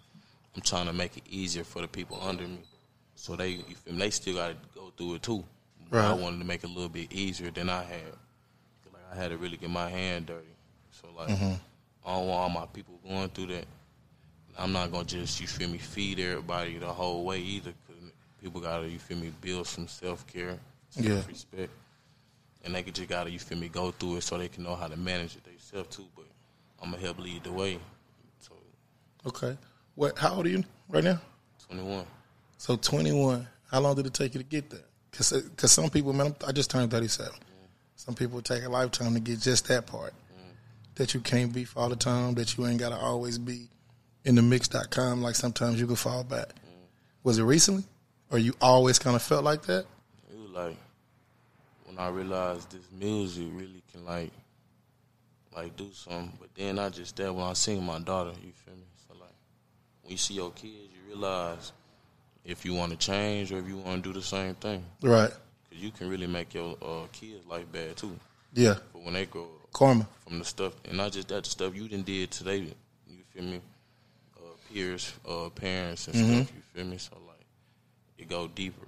[0.54, 2.60] I'm trying to make it easier for the people under me,
[3.14, 5.42] so they, you feel me, they still got to go through it too.
[5.90, 8.02] But I wanted to make it a little bit easier than I had.
[8.92, 10.46] Like I had to really get my hand dirty.
[10.90, 11.54] So like, Mm-hmm.
[12.06, 13.64] I don't want all my people going through that.
[14.58, 17.72] I'm not gonna just, you feel me, feed everybody the whole way either.
[17.88, 17.96] Cause
[18.42, 20.58] people gotta, you feel me, build some self care,
[20.96, 21.14] Yeah.
[21.16, 21.70] self respect
[22.64, 24.86] and they just gotta you feel me go through it so they can know how
[24.88, 26.06] to manage it themselves too.
[26.16, 26.24] But
[26.82, 27.78] I'm gonna help lead the way.
[28.40, 28.54] So
[29.26, 29.56] Okay.
[29.94, 30.18] What?
[30.18, 31.20] How old are you right now?
[31.68, 32.06] 21.
[32.56, 33.46] So 21.
[33.70, 34.80] How long did it take you to get there?
[35.14, 37.32] Because uh, some people, man, I'm- just turned 37.
[37.94, 40.12] Some people take a lifetime to get just that part.
[40.12, 40.54] Mm.
[40.96, 43.68] That you can't be for all the time, that you ain't got to always be
[44.24, 46.48] in the mix.com like sometimes you can fall back.
[46.48, 46.86] Mm.
[47.22, 47.84] Was it recently?
[48.30, 49.86] Or you always kind of felt like that?
[50.32, 50.76] It was like
[51.84, 54.32] when I realized this music really can like
[55.54, 56.32] like do something.
[56.40, 58.82] But then I just that, when I sing my daughter, you feel me?
[59.06, 59.30] So like
[60.02, 61.72] when you see your kids, you realize
[62.44, 64.84] if you want to change or if you want to do the same thing.
[65.02, 65.30] Right.
[65.30, 65.38] Cause
[65.78, 68.18] you can really make your uh, kids life bad too.
[68.52, 68.74] Yeah.
[68.92, 70.06] But when they grow up, Karma.
[70.26, 72.58] from the stuff, and not just that, the stuff you didn't did today.
[73.08, 73.60] You feel me?
[74.36, 74.40] Uh,
[74.72, 76.34] peers, uh, parents, and Mm-hmm.
[76.42, 76.52] stuff.
[76.54, 76.98] You feel me?
[76.98, 77.44] So like,
[78.18, 78.86] it go deeper.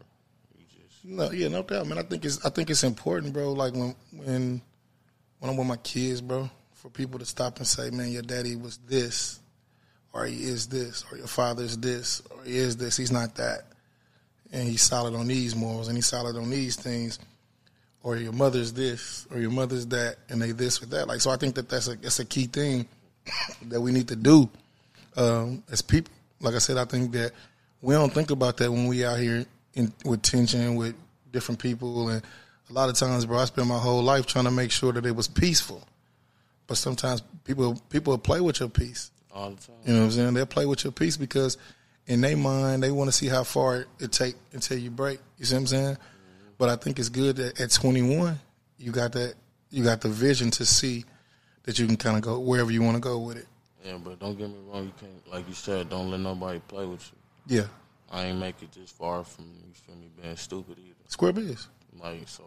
[0.71, 1.99] Just No, yeah, no doubt, man.
[1.99, 3.53] I think it's I think it's important, bro.
[3.53, 4.61] Like when when
[5.41, 8.55] when I'm with my kids, bro, for people to stop and say, "Man, your daddy
[8.55, 9.41] was this,
[10.17, 12.97] or he is this, or your father is this, or he is this.
[12.97, 13.65] He's not that,
[14.51, 17.19] and he's solid on these morals, and he's solid on these things."
[18.03, 21.09] Or your mother's this, or your mother's that, and they this or that.
[21.09, 22.87] Like, so I think that that's a that's a key thing
[23.69, 24.49] that we need to do
[25.17, 26.13] um, as people.
[26.41, 27.33] Like I said, I think that
[27.83, 30.95] we don't think about that when we out here in, with tension with
[31.33, 32.23] different people, and
[32.71, 35.05] a lot of times, bro, I spend my whole life trying to make sure that
[35.05, 35.83] it was peaceful.
[36.69, 39.11] But sometimes people people play with your peace.
[39.37, 39.77] All the time.
[39.85, 40.35] You know what I'm saying?
[40.35, 41.59] They'll play with your piece because
[42.07, 45.21] in their mind they want to see how far it take until you break.
[45.39, 45.99] You see what I'm saying?
[46.59, 48.39] But I think it's good that at 21
[48.79, 49.35] you got that
[49.71, 51.05] you got the vision to see
[51.65, 53.47] that you can kind of go wherever you want to go with it.
[53.85, 54.85] Yeah, but don't get me wrong.
[54.85, 57.59] You can't, like you said, don't let nobody play with you.
[57.59, 57.67] Yeah,
[58.11, 60.95] I ain't make it this far from you feel me being stupid either.
[61.09, 61.69] square biz.
[62.01, 62.45] Like so,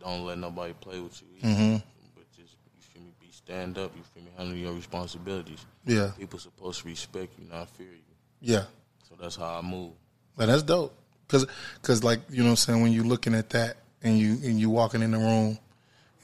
[0.00, 1.48] don't let nobody play with you.
[1.48, 1.62] Mm-hmm.
[1.62, 1.82] Either.
[2.14, 3.92] But just you feel me, be stand up.
[3.96, 5.64] You feel me, handle your responsibilities.
[5.84, 8.14] Yeah, People supposed to respect you, not fear you.
[8.40, 8.64] yeah.
[9.08, 9.92] So that's how I move.
[10.36, 10.94] Like, that's dope.
[11.28, 11.46] Cause,
[11.82, 14.58] cause like you know, what I'm saying when you're looking at that and you and
[14.58, 15.58] you walking in the room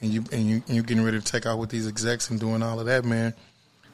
[0.01, 2.39] and you and you and you getting ready to take out with these execs and
[2.39, 3.33] doing all of that, man,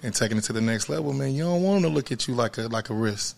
[0.02, 1.34] and taking it to the next level, man.
[1.34, 3.38] You don't want them to look at you like a like a risk,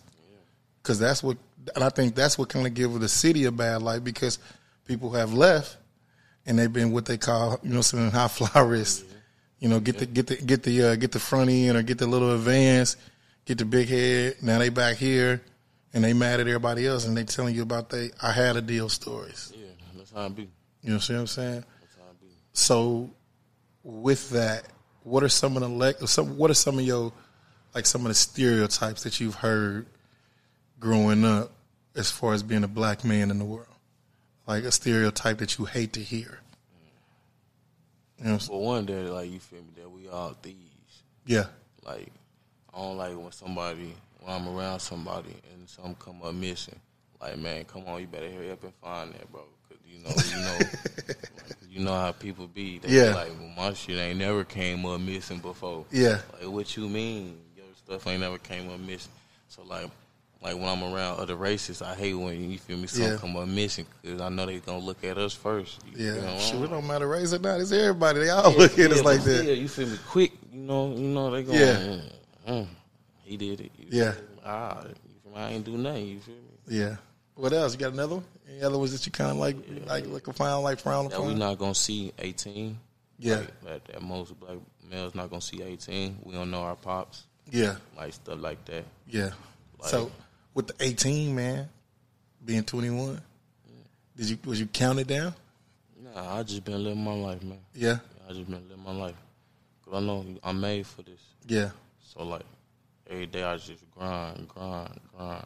[0.82, 1.36] because that's what,
[1.74, 4.38] and I think that's what kind of give the city a bad light because
[4.86, 5.76] people have left
[6.46, 9.04] and they've been what they call you know some high fly risk.
[9.58, 11.98] You know, get the get the get the uh, get the front end or get
[11.98, 12.96] the little advance,
[13.46, 14.36] get the big head.
[14.42, 15.42] Now they back here
[15.94, 18.60] and they mad at everybody else and they telling you about they I had a
[18.60, 19.52] deal stories.
[19.56, 20.42] Yeah, that's how I be.
[20.42, 21.64] You know what I'm saying?
[21.80, 22.32] That's how I be.
[22.52, 23.10] So
[23.82, 24.64] with that,
[25.04, 27.12] what are some of the le- some what are some of your
[27.74, 29.86] like some of the stereotypes that you've heard
[30.78, 31.52] growing up
[31.94, 33.68] as far as being a black man in the world?
[34.46, 36.40] Like a stereotype that you hate to hear.
[38.18, 38.48] You know what I'm saying?
[38.58, 41.02] For one, that like you feel me, that we all thieves.
[41.26, 41.46] Yeah.
[41.84, 42.08] Like
[42.74, 46.78] I don't like when somebody when I'm around somebody and something come up missing.
[47.20, 49.42] Like man, come on, you better hurry up and find that, bro.
[49.68, 50.58] Cause you know, you know,
[51.08, 52.78] like, you know how people be.
[52.78, 53.14] They be Yeah.
[53.14, 55.84] like, well, my shit ain't never came up missing before.
[55.90, 56.20] Yeah.
[56.40, 57.38] Like, what you mean?
[57.56, 59.12] Your stuff ain't never came up missing.
[59.48, 59.88] So like.
[60.42, 63.18] Like when I'm around other races, I hate when you feel me something Yeah.
[63.18, 65.80] come up missing because I know they gonna look at us first.
[65.94, 66.20] You Yeah.
[66.20, 67.60] know, Shit, it don't matter race or not.
[67.60, 68.20] It's everybody.
[68.20, 69.38] They all yeah, look at us like that.
[69.42, 69.98] still, you feel me?
[70.08, 71.58] Quick, you know, you know they going.
[71.58, 71.76] Yeah.
[71.76, 72.02] Mm,
[72.48, 72.66] mm,
[73.24, 73.72] he did it.
[73.78, 74.12] You Yeah.
[74.12, 74.28] feel me?
[74.44, 75.38] Ah, you feel me?
[75.38, 76.06] I ain't do nothing.
[76.06, 76.40] You feel me?
[76.78, 76.96] Yeah.
[77.34, 77.72] What else?
[77.72, 78.24] You got another one?
[78.48, 81.28] Any other ones that you kind of like, like look upon, like frown That we
[81.28, 81.38] upon?
[81.38, 82.78] not gonna see eighteen.
[83.18, 83.36] Yeah.
[83.38, 86.18] Like, that, that most black males not gonna see eighteen.
[86.22, 87.76] We don't know our pops, Yeah.
[87.96, 88.84] like stuff like that.
[89.08, 89.30] Yeah.
[89.80, 90.10] Like- so
[90.56, 91.68] with the 18, man,
[92.42, 93.20] being 21,
[94.16, 95.34] did you was you counted down?
[96.02, 97.58] Nah, I just been living my life, man.
[97.74, 97.98] Yeah.
[98.26, 99.14] I just been living my life.
[99.84, 101.20] Cause I know I'm made for this.
[101.46, 101.70] Yeah.
[102.00, 102.46] So like
[103.10, 105.44] every day I just grind, grind, grind,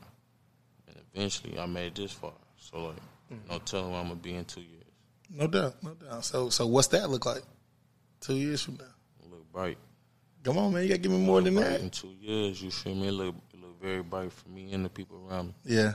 [0.87, 2.33] and eventually I made this far.
[2.57, 2.97] So like,
[3.33, 3.51] mm-hmm.
[3.51, 4.85] no telling where I'm gonna be in two years.
[5.29, 5.75] No doubt.
[5.83, 6.25] No doubt.
[6.25, 7.43] So so what's that look like?
[8.21, 9.29] Two years from now.
[9.29, 9.79] Look bright.
[10.45, 10.85] Come on, man.
[10.85, 11.81] You gotta give me more than that.
[11.81, 13.11] In two years, you feel me?
[13.11, 13.35] Look
[13.81, 15.55] very bright for me and the people around me.
[15.65, 15.93] Yeah.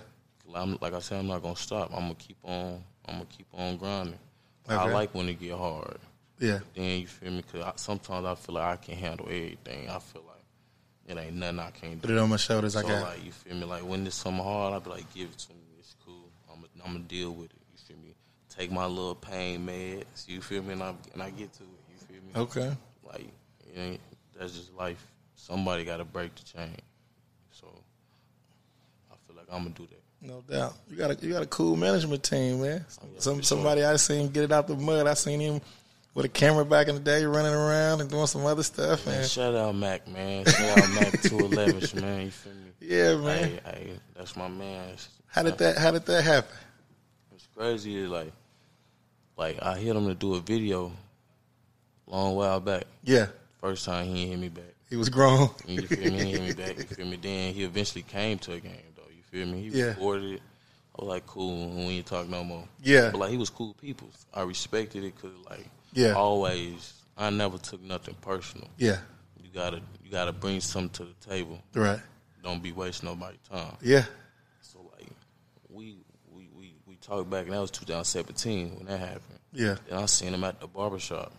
[0.54, 1.92] I'm, like I said, I'm not gonna stop.
[1.94, 2.84] I'm gonna keep on.
[3.08, 4.20] I'm gonna keep on grinding.
[4.68, 5.98] I like when it get hard.
[6.40, 6.60] Yeah.
[6.76, 7.44] Then you feel me?
[7.52, 9.90] Cause I, sometimes I feel like I can handle everything.
[9.90, 10.44] I feel like
[11.08, 12.08] it ain't nothing I can't do.
[12.08, 12.76] Put it on my shoulders.
[12.76, 13.02] I So got.
[13.04, 13.66] like you feel me?
[13.66, 15.60] Like when it's something hard, I be like, give it to me.
[15.80, 16.30] It's cool.
[16.50, 17.62] I'm gonna I'm gonna deal with it.
[17.72, 18.16] You feel me?
[18.50, 20.28] Take my little pain meds.
[20.28, 20.74] You feel me?
[20.74, 21.70] And I and I get to it.
[21.92, 22.32] You feel me?
[22.36, 22.76] Okay.
[23.04, 23.28] Like
[23.74, 24.02] it ain't,
[24.38, 25.06] that's just life.
[25.36, 26.76] Somebody got to break the chain.
[29.48, 30.02] So I feel like I'm gonna do that.
[30.22, 30.74] No doubt.
[30.90, 32.86] You got a you got a cool management team, man.
[33.02, 33.44] Oh, Some sure.
[33.44, 35.06] somebody I seen get it out the mud.
[35.08, 35.62] I seen him
[36.14, 39.06] with a camera back in the day, running around and doing some other stuff.
[39.06, 40.46] Man, And shout out Mac, man.
[40.46, 42.26] Shout out Mac two eleven, man.
[42.26, 42.60] You feel me?
[42.80, 43.44] yeah, man.
[43.44, 44.96] Hey, hey, that's my man.
[45.28, 46.56] How did that How did that happen?
[47.36, 48.08] It's crazy.
[48.08, 48.32] Like,
[49.38, 50.92] like I hit him to do a video
[52.08, 52.86] long while back.
[53.04, 53.28] Yeah,
[53.62, 54.74] First time he hit me back.
[54.90, 55.50] he was grown.
[55.68, 56.24] You feel me?
[56.24, 56.78] He hit me back.
[56.78, 57.18] You feel me?
[57.18, 58.72] Then he eventually came to a game
[59.36, 59.62] feel me?
[59.70, 59.86] He Yeah.
[59.88, 60.42] recorded it.
[60.98, 61.70] I was like, cool.
[61.76, 62.66] We ain't talk no more.
[62.82, 63.12] Yeah.
[63.12, 64.10] But like he was cool people.
[64.34, 66.14] I respected it because like Yeah.
[66.14, 68.68] always I never took nothing personal.
[68.78, 69.00] Yeah,
[69.42, 71.60] You gotta you gotta bring something to the table.
[71.74, 72.00] right.
[72.44, 73.76] Don't be wasting nobody's time.
[73.82, 74.06] Yeah,
[74.62, 75.10] So like
[75.70, 75.98] we
[76.32, 79.40] we we we talked back and that was 2017 when that happened.
[79.52, 79.76] yeah.
[79.90, 81.34] Then I seen him at the barbershop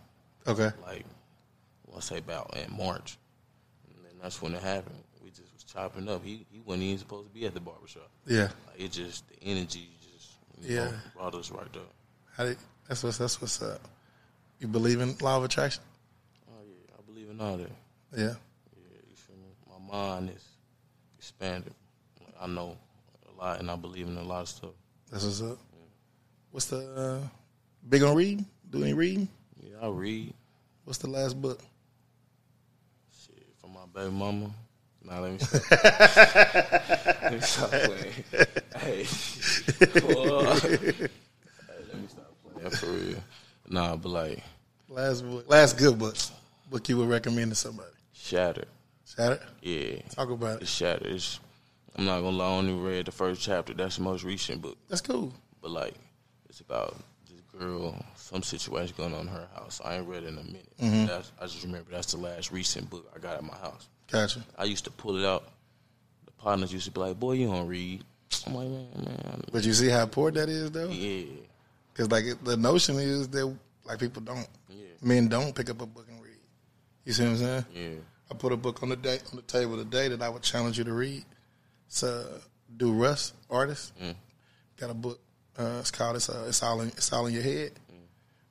[0.45, 0.69] Okay.
[0.85, 1.05] like
[1.87, 3.17] let's say about in March.
[3.87, 5.03] And then that's when it happened.
[5.67, 6.23] We just was chopping up.
[6.23, 8.09] He he wasn't even supposed to be at the barbershop.
[8.25, 8.49] Yeah.
[8.67, 10.85] Like it just the energy just Yeah.
[10.85, 11.81] know, brought us right there.
[12.35, 13.81] How did, that's what's that's what's up.
[14.59, 15.83] You believe in law of attraction?
[16.49, 17.71] Oh yeah, I believe in all that.
[18.15, 18.23] Yeah.
[18.23, 19.49] Yeah, you feel me?
[19.89, 20.43] My mind is
[21.17, 21.73] expanded.
[22.23, 22.77] Like, I know
[23.27, 24.71] a lot and I believe in a lot of stuff.
[25.11, 25.57] That's what's up.
[26.51, 27.27] What's the uh,
[27.87, 28.45] big on reading?
[28.69, 29.27] Do any reading?
[29.61, 30.33] Yeah, I read
[30.85, 31.59] What's the last book?
[33.11, 34.49] shit from my baby mama.
[35.07, 35.71] Now let me stop.
[37.21, 38.13] let me stop playing.
[38.75, 39.89] Hey, hey,
[41.87, 43.23] let me stop playing That's for real.
[43.69, 44.43] Nah, but like
[44.89, 45.49] Last book.
[45.49, 46.15] Last good book.
[46.69, 47.89] Book you would recommend to somebody.
[48.13, 48.67] Shattered.
[49.05, 49.41] Shattered?
[49.61, 50.67] Yeah, Talk about it.
[50.67, 51.11] Shattered.
[51.11, 51.39] It's,
[51.95, 52.45] I'm not gonna lie.
[52.45, 53.73] I only read the first chapter.
[53.73, 54.77] That's the most recent book.
[54.89, 55.33] That's cool.
[55.61, 55.93] But like,
[56.49, 56.95] it's about
[57.29, 59.81] this girl, some situation going on in her house.
[59.83, 60.73] I ain't read it in a minute.
[60.81, 61.05] Mm-hmm.
[61.05, 63.89] That's, I just remember that's the last recent book I got at my house.
[64.11, 64.43] Gotcha.
[64.57, 65.43] I used to pull it out.
[66.25, 68.03] The partners used to be like, "Boy, you don't read."
[68.45, 70.89] I'm like, "Man, man, But you see how important that is, though.
[70.89, 71.25] yeah,
[71.91, 74.85] Because like it- the notion is that like people don't, Yeah.
[75.01, 76.37] men don't pick up a book and read.
[77.05, 77.65] You see what I'm saying?
[77.73, 80.41] yeah." I put a book on the day on the table today that I would
[80.43, 81.23] challenge you to read.
[81.87, 82.39] It's uh,
[82.75, 83.93] Do Russ, artist.
[84.77, 85.19] Got a book.
[85.57, 87.71] Uh, it's called it's, uh, it's all in it's all in your head.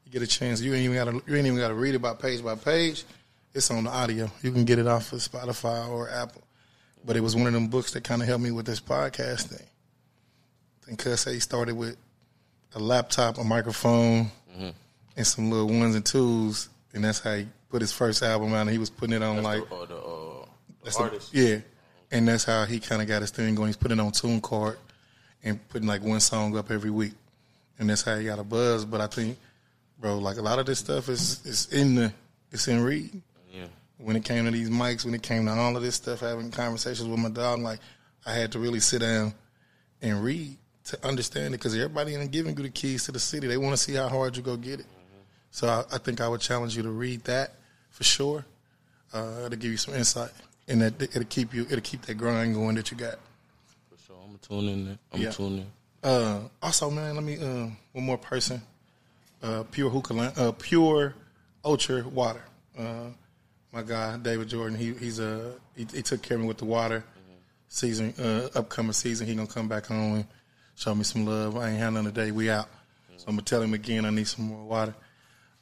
[0.04, 0.60] You get a chance.
[0.62, 2.54] You ain't even got to you ain't even got to read it by page by
[2.54, 3.04] page.
[3.56, 4.30] It's on the audio.
[4.42, 6.42] You can get it off of Spotify or Apple.
[7.06, 9.44] But it was one of them books that kind of helped me with this podcast
[9.46, 9.66] thing.
[10.88, 11.96] And Cuz he started with
[12.74, 14.30] a laptop, a microphone,
[15.16, 18.62] and some little ones and twos, and that's how he put his first album out.
[18.62, 20.46] And he was putting it on like the, uh, the, uh, the
[20.84, 20.96] that's
[21.30, 21.58] the- yeah,
[22.10, 23.68] and that's how he kind of got his thing going.
[23.68, 24.76] He's putting it on TuneCore
[25.42, 27.12] and putting like one song up every week,
[27.78, 28.84] and that's how he got a buzz.
[28.84, 29.38] But I think,
[29.98, 32.12] bro, like a lot of this stuff is is in the
[32.52, 33.22] it's in reading.
[33.56, 33.66] Yeah,
[33.98, 36.50] When it came to these mics, when it came to all of this stuff, having
[36.50, 37.80] conversations with my dog, like
[38.26, 39.32] I had to really sit down
[40.02, 43.46] and read to understand it because everybody ain't giving you the keys to the city.
[43.46, 44.86] They want to see how hard you go get it.
[45.50, 47.54] So I, I think I would challenge you to read that
[47.90, 48.44] for sure.
[49.14, 50.30] Uh, it'll give you some insight,
[50.68, 53.18] and that it'll keep you it'll keep that grind going that you got.
[53.90, 54.16] for sure.
[54.22, 54.84] I'm gonna tune in.
[54.86, 54.98] There.
[55.12, 55.30] I'm Yeah.
[55.30, 55.66] tune in.
[56.02, 58.60] Uh, also, man, let me uh, one more person.
[59.42, 61.14] Uh, pure hookah, uh, pure
[61.64, 62.42] Ultra water.
[63.76, 66.64] My guy David Jordan, he he's uh, he, he took care of me with the
[66.64, 67.04] water.
[67.68, 70.26] Season uh, upcoming season, he gonna come back home and
[70.76, 71.58] show me some love.
[71.58, 72.30] I ain't had none today.
[72.30, 72.70] We out,
[73.18, 74.06] so I'm gonna tell him again.
[74.06, 74.94] I need some more water,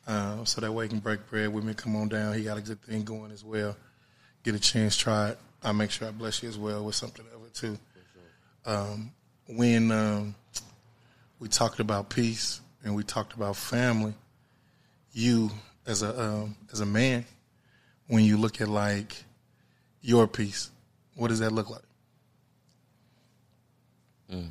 [0.06, 1.74] uh, so that way he can break bread with me.
[1.74, 2.34] Come on down.
[2.34, 3.76] He got a good thing going as well.
[4.44, 5.38] Get a chance, try it.
[5.64, 7.76] I'll make sure I bless you as well with something of it too
[9.46, 10.34] when um,
[11.38, 14.14] we talked about peace and we talked about family,
[15.12, 15.50] you
[15.86, 17.24] as a um, as a man,
[18.08, 19.24] when you look at like
[20.00, 20.70] your peace,
[21.16, 21.82] what does that look like?
[24.30, 24.50] Mm.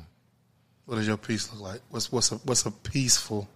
[0.86, 1.80] What does your peace look like?
[1.90, 3.48] What's what's a what's a peaceful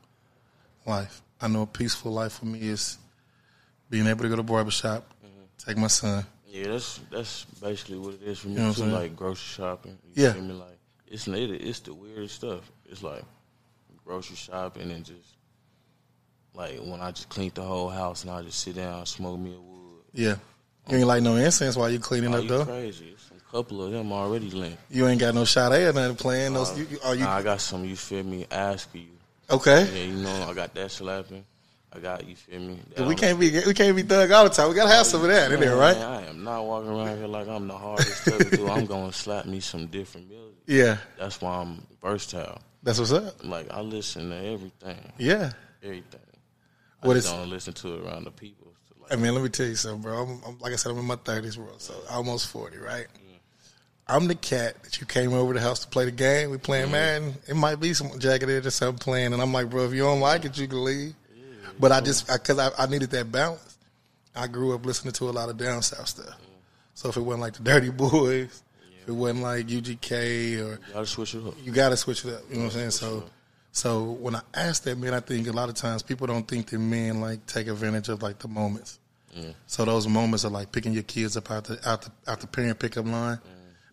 [0.86, 1.22] life?
[1.40, 2.98] I know a peaceful life for me is
[3.90, 5.42] being able to go to barbershop, mm-hmm.
[5.58, 6.24] take my son.
[6.46, 8.84] Yeah, that's that's basically what it is for me know too.
[8.84, 9.98] Like grocery shopping.
[10.14, 10.32] You Yeah.
[10.32, 10.54] feel me?
[10.54, 12.70] Like it's it, it's the weirdest stuff.
[12.86, 13.22] It's like
[14.04, 15.36] grocery shopping and just
[16.54, 19.54] like when I just clean the whole house and I just sit down, smoke me
[19.54, 19.78] a wood.
[20.12, 20.36] Yeah,
[20.88, 22.64] you ain't like no incense while you cleaning Are up you though.
[22.64, 23.14] crazy?
[23.28, 24.76] Some couple of them already lit.
[24.90, 26.52] You ain't got no shot or nothing playing.
[26.54, 27.84] No, uh, you, you, are you Nah, I got some.
[27.84, 28.46] You feel me?
[28.50, 29.06] Ask you.
[29.50, 29.84] okay?
[29.92, 31.44] Yeah, you know I got that slapping.
[31.90, 32.36] I got you.
[32.36, 32.78] Feel me?
[32.94, 34.68] That We I'm- can't be we can't be thug all the time.
[34.68, 35.96] We gotta have some of that in there, Man, right?
[35.96, 38.68] I am not walking around here like I'm the hardest thug to do.
[38.68, 40.44] I'm gonna slap me some different music.
[40.66, 42.60] Yeah, That's why I'm versatile.
[42.82, 43.42] that's what's up.
[43.42, 45.52] Like I listen to everything, Yeah.
[45.82, 46.20] everything.
[47.00, 48.67] What I just is- don't listen to it around the people.
[49.10, 50.22] So mean, let me tell you something, bro.
[50.22, 51.68] I'm, I'm like I said, I'm in my thirties, bro.
[51.78, 53.06] So almost forty, right?
[54.10, 56.50] I'm the cat that you came over the house to play the game.
[56.50, 57.34] We playing Madden.
[57.46, 60.02] It might be some Jagged Edge or something playing, and I'm like, bro, if you
[60.02, 61.14] don't like it, you can leave.
[61.78, 63.78] But I just because I, I, needed that balance.
[64.34, 66.36] I grew up listening to a lot of down south stuff.
[66.94, 68.62] So if it wasn't like the Dirty Boys,
[69.02, 71.54] if it wasn't like UGK or you gotta switch it up.
[71.62, 72.42] you got to switch it up.
[72.48, 72.90] You know what I'm saying?
[72.90, 73.24] So,
[73.78, 76.66] so when I ask that, man, I think a lot of times people don't think
[76.70, 78.98] that men like take advantage of like the moments.
[79.68, 82.48] So those moments are like picking your kids up out the out the out the
[82.48, 83.36] parent pickup line.
[83.36, 83.40] Mm.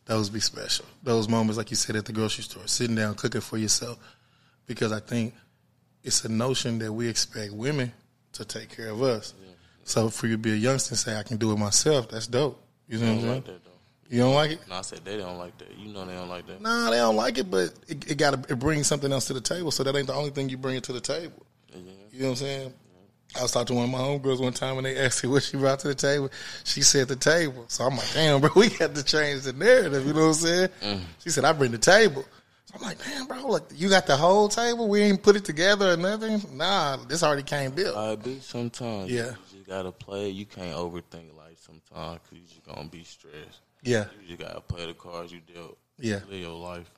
[0.05, 0.87] Those be special.
[1.03, 3.99] Those moments, like you said at the grocery store, sitting down cooking for yourself,
[4.65, 5.35] because I think
[6.03, 7.93] it's a notion that we expect women
[8.33, 9.35] to take care of us.
[9.83, 12.25] So for you to be a youngster and say I can do it myself, that's
[12.25, 12.59] dope.
[12.87, 13.59] You know what I'm saying?
[14.09, 14.15] Like that though.
[14.15, 14.69] You don't like it?
[14.69, 15.77] No, I said they don't like that.
[15.77, 16.61] You know they don't like that.
[16.61, 19.41] Nah, they don't like it, but it, it got it brings something else to the
[19.41, 19.71] table.
[19.71, 21.45] So that ain't the only thing you bring it to the table.
[22.11, 22.73] You know what I'm saying?
[23.37, 25.43] I was talking to one of my homegirls one time and they asked her what
[25.43, 26.31] she brought to the table.
[26.63, 27.65] She said the table.
[27.67, 30.07] So I'm like, damn, bro, we got to change the narrative.
[30.07, 30.69] You know what I'm saying?
[30.81, 31.01] Mm.
[31.19, 32.23] She said, I bring the table.
[32.65, 34.87] So I'm like, damn, bro, like you got the whole table.
[34.87, 36.41] We ain't put it together or nothing.
[36.55, 37.97] Nah, this already came built.
[37.97, 39.11] I be sometimes.
[39.11, 39.33] Yeah.
[39.53, 40.29] You gotta play.
[40.29, 43.59] You can't overthink life sometimes because you just gonna be stressed.
[43.85, 45.77] Yeah, You just gotta play the cards you dealt.
[45.99, 46.19] Yeah.
[46.29, 46.89] Live your life.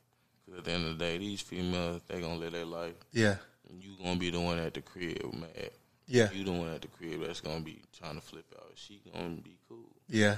[0.45, 2.93] Because at the end of the day, these females, they gonna live their life.
[3.11, 3.35] yeah,
[3.69, 5.71] And you gonna be the one at the crib mad.
[6.07, 8.71] yeah, You the one at the crib that's gonna be trying to flip out.
[8.75, 9.89] She gonna be cool.
[10.07, 10.37] yeah.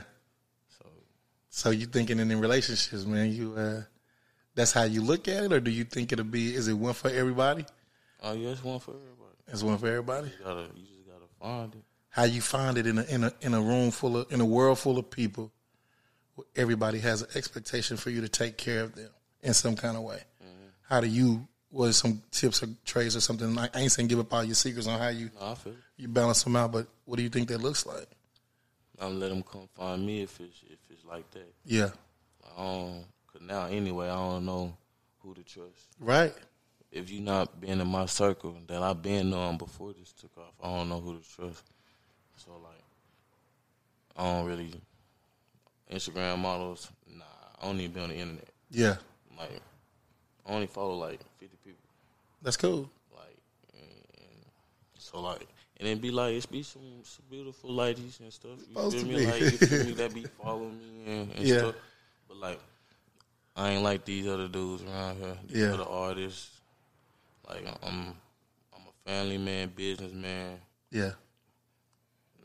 [0.78, 0.86] So
[1.50, 3.32] So you thinking in, relationships, man?
[3.32, 3.82] You uh,
[4.56, 6.56] that's how you look at it, or do you think it'll be?
[6.56, 7.66] Is it one for everybody?
[8.24, 9.36] oh yeah, it's one for everybody.
[9.48, 10.28] It's one for everybody.
[10.40, 11.82] You gotta you just gotta find it.
[12.10, 14.46] how you find it in a in a in a room full of in a
[14.46, 15.52] world full of people
[16.56, 19.10] everybody has an expectation for you to take care of them
[19.42, 20.22] in some kind of way
[20.90, 23.56] how do you what some tips or trades or something?
[23.58, 25.74] I I ain't saying give up all your secrets on how you No, I feel
[25.74, 25.78] it.
[25.98, 28.08] you balance them out, but what do you think that looks like?
[29.00, 31.54] I'm let them come find me if it's if it's like that.
[31.64, 31.90] Yeah,
[32.58, 34.76] I don't, cause now anyway, I don't know
[35.20, 35.90] who to trust.
[36.00, 36.34] right.
[36.92, 40.56] If you not been in my circle that I've been on before this took off,
[40.64, 41.64] I don't know who to trust.
[42.38, 42.82] So like,
[44.18, 44.74] I don't really
[45.92, 46.90] Instagram models.
[47.08, 47.24] Nah,
[47.62, 48.48] I don't even be on the internet.
[48.72, 48.98] Yeah,
[49.38, 49.62] Like,
[50.46, 51.80] I only follow like 50 people.
[52.42, 52.90] that's cool.
[53.16, 53.38] Like,
[53.74, 53.84] and,
[54.18, 54.46] and
[54.98, 58.60] so like, and it be like, it's be some, some beautiful ladies and stuff.
[58.68, 59.18] You Supposed feel me?
[59.18, 59.26] be.
[59.26, 59.92] Like, you feel me?
[59.98, 61.58] That be following me and, and Yeah.
[61.60, 61.76] stuff.
[62.28, 62.60] But like,
[63.56, 65.36] I ain't like these other dudes around here.
[65.48, 65.74] These Yeah.
[65.74, 66.52] other artists.
[67.48, 68.14] Like, I'm,
[68.74, 70.60] I'm a family man, businessman.
[70.92, 71.12] Yeah,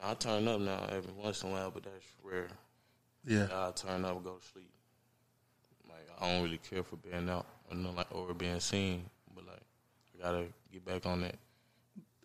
[0.02, 2.48] I turn up now every once in a while, but that's rare.
[3.26, 4.70] Yeah, I turn up, and go to sleep.
[5.88, 9.04] Like I don't really care for being out or like or being seen,
[9.34, 9.62] but like
[10.18, 11.36] I gotta get back on that.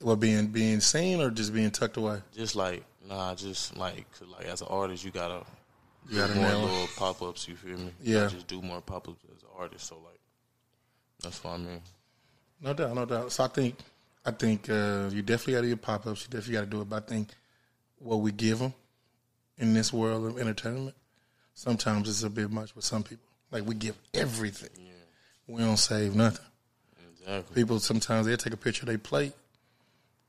[0.01, 2.21] what being being seen or just being tucked away?
[2.35, 5.45] Just like nah, just like cause like as an artist, you gotta
[6.09, 7.47] You gotta do more nail little pop ups.
[7.47, 7.91] You feel me?
[8.01, 8.27] Yeah.
[8.27, 9.87] Just do more pop ups as an artist.
[9.87, 10.19] So like
[11.21, 11.81] that's what I mean.
[12.61, 13.31] No doubt, no doubt.
[13.31, 13.75] So I think,
[14.25, 16.23] I think uh, you definitely got to do pop ups.
[16.23, 16.89] You definitely got to do it.
[16.89, 17.29] But I think
[17.99, 18.73] what we give them
[19.59, 20.95] in this world of entertainment,
[21.53, 23.25] sometimes it's a bit much with some people.
[23.51, 24.69] Like we give everything,
[25.47, 26.45] we don't save nothing.
[27.11, 27.55] Exactly.
[27.55, 29.33] People sometimes they'll take a picture of their plate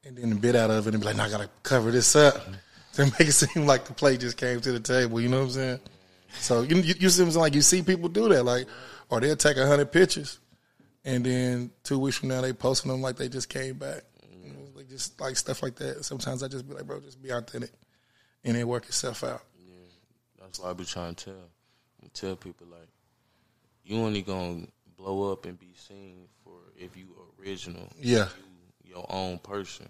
[0.04, 2.16] and then a bit out of it and be like, "No, I gotta cover this
[2.16, 2.40] up
[2.94, 5.44] to make it seem like the plate just came to the table." You know what
[5.44, 5.80] I'm saying?
[6.40, 8.66] So you you, you seem like you see people do that, like,
[9.10, 10.38] or they'll take a hundred pictures
[11.04, 14.02] and then two weeks from now they posting them like they just came back.
[14.32, 16.04] You know, like just like stuff like that.
[16.04, 17.70] Sometimes I just be like, bro, just be authentic
[18.44, 19.42] and it work itself out.
[19.58, 19.74] Yeah,
[20.40, 21.34] that's what I be trying to tell.
[22.14, 22.88] Tell people like,
[23.84, 24.66] you only gonna
[24.96, 27.06] blow up and be seen for if you
[27.40, 27.88] original.
[27.98, 28.28] Yeah.
[28.84, 29.88] You your own person.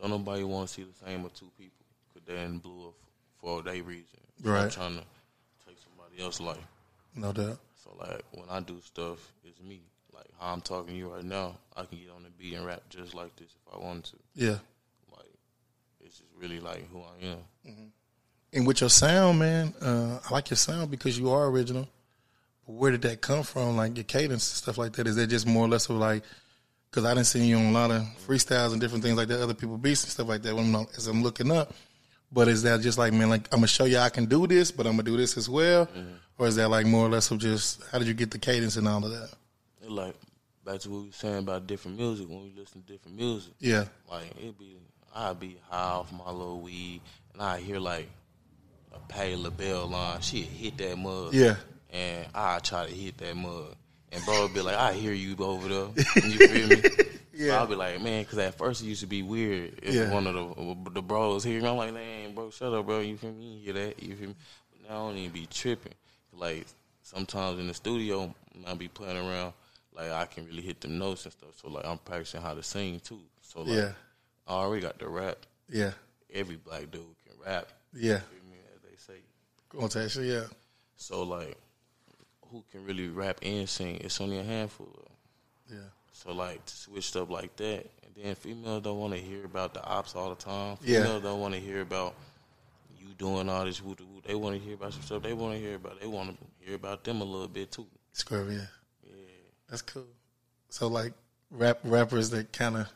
[0.00, 1.84] Don't nobody want to see the same of two people.
[2.14, 2.94] Cause they done blew up
[3.40, 4.18] for their reason.
[4.44, 4.70] I'm Right.
[4.72, 5.04] trying to
[5.66, 6.66] take somebody else's life.
[7.14, 7.58] No doubt.
[7.84, 9.82] So like when I do stuff, it's me.
[10.14, 12.64] Like how I'm talking to you right now, I can get on the beat and
[12.64, 14.16] rap just like this if I wanted to.
[14.34, 14.58] Yeah.
[16.08, 17.92] It's just really like who I am.
[18.54, 21.86] And with your sound, man, uh, I like your sound because you are original.
[22.66, 23.76] But where did that come from?
[23.76, 25.06] Like your cadence and stuff like that?
[25.06, 26.22] Is that just more or less of like,
[26.90, 29.42] because I didn't see you on a lot of freestyles and different things like that,
[29.42, 31.74] other people beats and stuff like that when I'm, as I'm looking up.
[32.32, 34.70] But is that just like, man, like I'm gonna show you I can do this,
[34.70, 35.86] but I'm gonna do this as well,
[36.38, 38.76] or is that like more or less of just how did you get the cadence
[38.76, 39.30] and all of that?
[39.86, 40.14] Like
[40.64, 43.52] back to what we were saying about different music when we listen to different music.
[43.60, 44.76] Yeah, Like it'd be,
[45.14, 47.00] I'd be high off my little weed,
[47.32, 48.08] and I hear like
[48.94, 50.20] a Patti LaBelle line.
[50.20, 51.34] She hit that mug.
[51.34, 51.56] Yeah.
[51.90, 53.74] And I try to hit that mug,
[54.12, 55.88] and bro would be like, "I hear you over there."
[56.24, 56.82] You feel me?
[57.32, 57.52] Yeah.
[57.52, 60.12] So I'll be like, man, because at first it used to be weird if Yeah.
[60.12, 61.64] one of the the bros here.
[61.64, 62.98] I'm like, man, bro, shut up, bro.
[63.00, 63.58] You feel me?
[63.58, 64.02] You hear that?
[64.02, 64.34] You feel me?
[64.72, 65.94] But now I don't even be tripping.
[66.32, 66.66] Like
[67.02, 68.34] sometimes in the studio,
[68.66, 69.52] I be playing around.
[69.96, 71.50] Like I can really hit them notes and stuff.
[71.62, 73.20] So like I'm practicing how to sing too.
[73.42, 73.92] So like Yeah.
[74.48, 75.36] Oh, I already got the rap.
[75.68, 75.92] yeah,
[76.32, 77.68] Every black dude can rap.
[77.92, 78.20] yeah.
[78.32, 78.56] You me?
[78.74, 79.20] As they say.
[80.14, 80.44] To yeah,
[80.96, 81.56] So like,
[82.50, 83.96] who can really rap and sing?
[84.00, 84.88] It's only a handful.
[85.04, 85.74] Of.
[85.74, 89.44] yeah, So like to switch up like that, and then females don't want to hear
[89.44, 90.78] about the ops all the time.
[90.82, 91.02] Yeah.
[91.02, 92.14] Females don't want to hear about
[92.98, 93.82] you doing all this.
[93.82, 94.22] Woo woo.
[94.26, 95.22] They want to hear about some stuff.
[95.22, 96.00] They want to hear about.
[96.00, 97.86] They want to hear about them a little bit too.
[98.12, 98.58] Square, yeah.
[99.04, 99.12] Yeah.
[99.68, 100.06] That's cool.
[100.70, 101.12] So like
[101.50, 102.88] rap rappers that kind of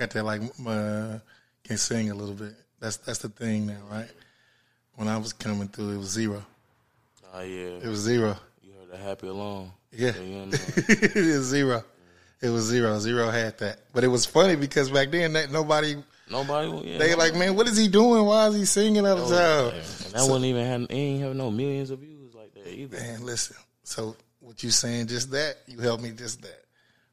[0.00, 1.18] got that like uh,
[1.62, 2.54] can sing a little bit.
[2.80, 4.10] That's that's the thing now, right?
[4.96, 6.42] When I was coming through, it was Z-Ro.
[7.34, 7.78] Oh yeah.
[7.82, 8.34] It was Z-Ro.
[8.62, 9.70] you heard that happy alone.
[9.92, 11.82] Yeah, it was Z-Ro.
[12.40, 12.98] It was Z-Ro.
[12.98, 15.96] Z-Ro had that, but it was funny because back then that nobody
[16.30, 16.90] Nobody.
[16.90, 18.24] Yeah, they like, man, what is he doing?
[18.24, 19.74] Why is he singing all the time?
[19.74, 22.96] And that wasn't even had, it ain't have no millions of views like that either.
[22.96, 23.56] Man, listen.
[23.82, 25.08] So what you saying?
[25.08, 26.12] Just that you helped me.
[26.12, 26.64] Just that.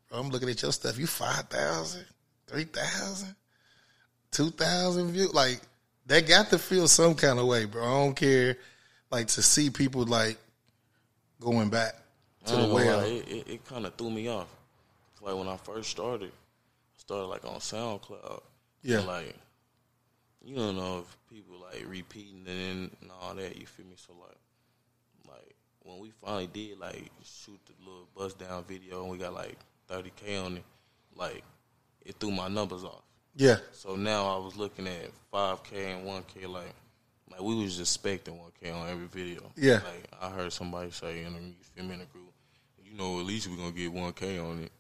[0.09, 0.99] Bro, I'm looking at your stuff.
[0.99, 2.05] You 5,000,
[2.48, 3.36] 3,000,
[4.32, 5.34] 2,000 views.
[5.34, 5.62] Like
[6.08, 7.84] that got to feel some kind of way, bro.
[7.84, 8.58] I don't care.
[9.12, 10.38] Like to see people like
[11.39, 11.93] going back
[12.45, 13.00] to the don't know well.
[13.00, 14.48] why, It, it, it kind of threw me off.
[15.22, 18.41] Like when I first started, I started like on SoundCloud.
[18.84, 19.00] Yeah.
[19.00, 19.36] And, like
[20.43, 23.58] you don't know if people like repeating it and, and all that.
[23.58, 23.95] You feel me?
[23.95, 29.12] So like, like when we finally did like shoot the little bust down video and
[29.12, 29.58] we got like
[29.89, 30.64] 30k on it,
[31.16, 31.43] like
[32.08, 33.03] it threw my numbers off.
[33.36, 36.74] Yeah, So now I was looking at 5K and 1K, like,
[37.30, 39.43] like we was just expecting 1K on every video.
[39.55, 39.74] Yeah.
[39.76, 42.32] Like I heard somebody say in the you feel me in the group,
[42.84, 44.72] you know, at least we're gonna get 1K on it.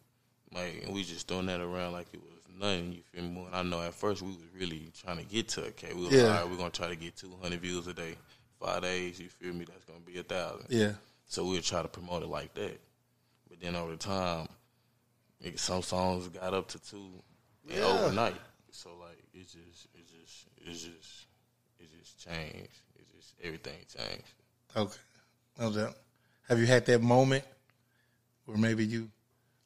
[0.53, 2.93] Like and we just throwing that around like it was nothing.
[2.93, 3.45] You feel me?
[3.45, 5.93] And I know at first we was really trying to get to a K.
[5.93, 6.23] We was Yeah.
[6.23, 8.15] like, all right, we're gonna try to get two hundred views a day,
[8.59, 9.19] five days.
[9.19, 9.65] You feel me?
[9.65, 10.65] That's gonna be a thousand.
[10.69, 10.93] Yeah.
[11.27, 12.79] So we'll try to promote it like that.
[13.49, 14.47] But then over time,
[15.55, 17.09] some songs got up to two
[17.67, 17.81] Yeah.
[17.83, 18.35] overnight.
[18.71, 21.25] So like it just it just it's just
[21.79, 22.81] it just changed.
[22.95, 24.33] It just everything changed.
[24.75, 24.97] Okay.
[25.59, 25.95] No doubt.
[26.49, 27.43] Have you had that moment
[28.45, 29.09] where maybe you,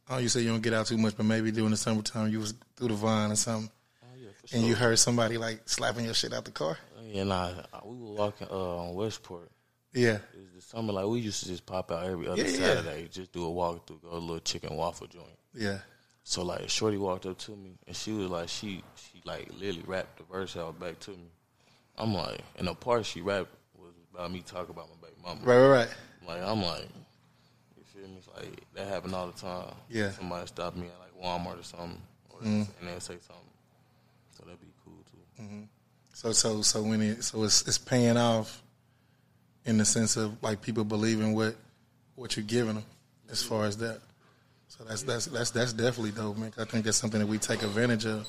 [0.10, 2.40] oh, you say you don't get out too much, but maybe during the summertime you
[2.40, 3.70] was through the vine or something,
[4.04, 6.78] Oh yeah, and you heard somebody like slapping your shit out the car?
[7.06, 9.52] Yeah, I, I we were walking uh, on Westport.
[9.94, 10.14] Yeah.
[10.34, 12.58] It was the summer like we used to just pop out every other Yeah, yeah.
[12.76, 15.28] Saturday, just do a walk through, go to a little chicken waffle joint.
[15.54, 15.80] Yeah.
[16.24, 19.84] So like Shorty walked up to me and she was like she she like literally
[19.88, 21.30] rapped the verse out back to me.
[21.98, 25.42] I'm like and the part she rapped was about me talking about my baby mama.
[25.44, 25.90] Right, right, right.
[26.28, 26.88] Like I'm like
[27.78, 28.16] you feel me?
[28.18, 29.74] It's like that happened all the time.
[29.90, 30.12] Yeah.
[30.12, 32.62] Somebody stopped me at like Walmart or something or Mm-hmm.
[32.80, 33.46] and they'll say something.
[34.38, 35.68] So that'd be cool too.
[36.14, 38.62] So, so, so when it, so it's it's paying off
[39.66, 41.56] in the sense of like people believing what
[42.16, 42.84] what you're giving them
[43.32, 44.00] as far as that.
[44.72, 46.54] So that's that's that's that's definitely dope, man.
[46.58, 48.26] I think that's something that we take advantage of,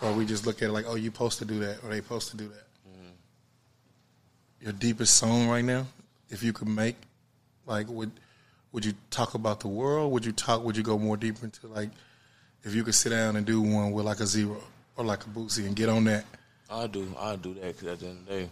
[0.00, 1.96] or we just look at it like, oh, you supposed to do that, or they
[1.96, 2.66] supposed to do that.
[2.88, 3.10] Mm-hmm.
[4.62, 5.86] Your deepest song right now,
[6.30, 6.96] if you could make,
[7.66, 8.10] like, would
[8.72, 10.10] would you talk about the world?
[10.12, 10.64] Would you talk?
[10.64, 11.90] Would you go more deeper into like,
[12.62, 14.56] if you could sit down and do one with like a Z-Ro
[14.96, 16.24] or like a Boosie and get on that?
[16.70, 18.48] I do, I do that because at the end of the day,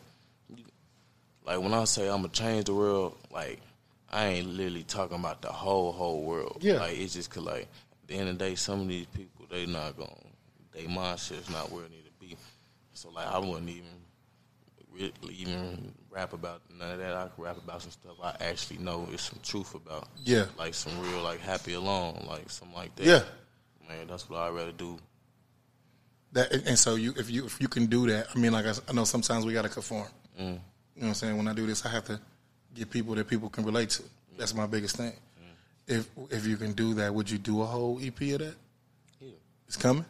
[1.47, 3.59] like when I say I'm gonna change the world, like
[4.13, 6.59] I ain't literally talking about the whole whole world.
[6.61, 6.75] Yeah.
[6.75, 9.47] like it's just cause like at the end of the day, some of these people
[9.51, 10.11] they not gonna
[10.73, 12.37] they mindset's not where it need to be.
[12.93, 13.89] So like I wouldn't even
[14.93, 17.15] really even rap about none of that.
[17.15, 20.09] I could rap about some stuff I actually know is some truth about.
[20.25, 20.47] Yeah.
[20.59, 23.07] like some real like happy alone, like something like that.
[23.07, 23.23] Yeah.
[23.89, 24.99] man, that's what I'd rather do.
[26.33, 28.73] That and so you if you if you can do that, I mean, like I,
[28.89, 30.09] I know sometimes we got to conform.
[30.39, 30.45] Mm.
[30.45, 30.59] You know
[30.95, 31.37] what I'm saying?
[31.37, 32.21] When I do this, I have to
[32.75, 34.03] get people that people can relate to.
[34.39, 35.12] That's my biggest thing.
[35.87, 38.55] If if you can do that, would you do a whole EP of that?
[39.20, 39.31] Yeah.
[39.66, 40.05] It's coming.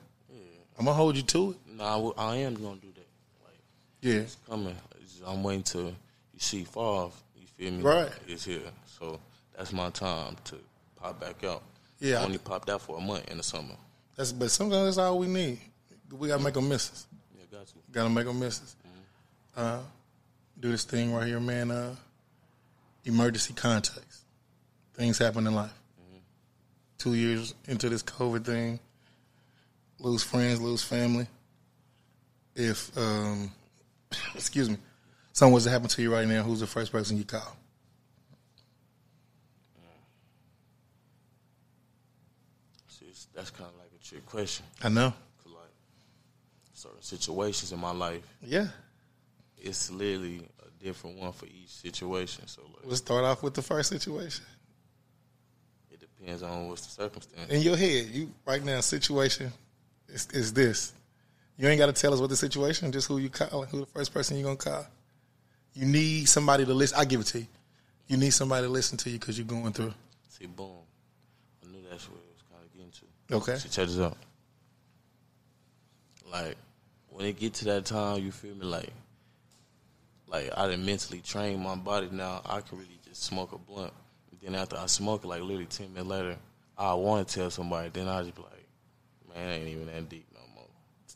[0.78, 1.56] I'm gonna hold you to it.
[1.76, 3.06] No, I, w- I am gonna do that.
[3.44, 3.58] Like.
[4.00, 4.20] Yeah.
[4.20, 4.76] It's coming.
[5.00, 5.94] It's I'm waiting to you
[6.38, 7.10] see Favre.
[7.36, 7.82] You feel me?
[7.82, 8.10] Right.
[8.26, 8.60] It's here.
[8.86, 9.18] So
[9.56, 10.56] that's my time to
[10.96, 11.62] pop back out.
[12.00, 12.20] Yeah.
[12.20, 13.74] I only popped out for a month in the summer.
[14.16, 15.58] That's but sometimes that's all we need.
[16.18, 17.06] We gotta make them misses.
[17.36, 17.80] Yeah, got you.
[17.90, 18.76] Gotta make them misses.
[19.56, 19.78] Uh,
[20.60, 21.70] do this thing right here, man.
[21.70, 21.94] Uh,
[23.04, 24.24] emergency context.
[24.94, 25.72] Things happen in life.
[26.98, 28.78] Two years into this COVID thing,
[29.98, 31.26] lose friends, lose family.
[32.54, 33.50] If, um,
[34.34, 34.76] excuse me,
[35.32, 37.56] something was to happen to you right now, who's the first person you call?
[42.88, 44.64] See, that's kind of like a trick question.
[44.82, 45.12] I know.
[45.42, 45.72] 'Cause, like
[46.74, 48.68] certain situations in my life, Yeah.
[49.58, 50.48] it's literally
[50.82, 52.46] different one for each situation.
[52.46, 54.44] So like, Let's start off with the first situation.
[55.90, 57.50] it depends on what's the circumstance.
[57.50, 59.52] in your head, you right now situation
[60.08, 60.92] is, is this.
[61.58, 63.86] You ain't got to tell us what the situation, just who you calling, who the
[63.86, 64.86] first person you gonna call.
[65.74, 66.98] You need somebody to listen.
[66.98, 67.46] I give it to you.
[68.08, 69.94] You need somebody to listen to you because you're going through.
[70.28, 70.70] See, boom.
[71.62, 73.36] I knew that's what it was kind of getting to.
[73.36, 73.58] Okay.
[73.58, 74.16] So check this out.
[76.30, 76.56] Like
[77.10, 78.64] when it get to that time, you feel me?
[78.64, 78.90] Like,
[80.32, 82.40] like I didn't mentally train my body now.
[82.46, 83.92] I can really just smoke a blunt.
[84.42, 86.36] Then after I smoke it, like literally ten minutes later,
[86.76, 87.90] I want to tell somebody.
[87.90, 88.66] Then I just be like,
[89.36, 90.64] man, it ain't even that deep no more.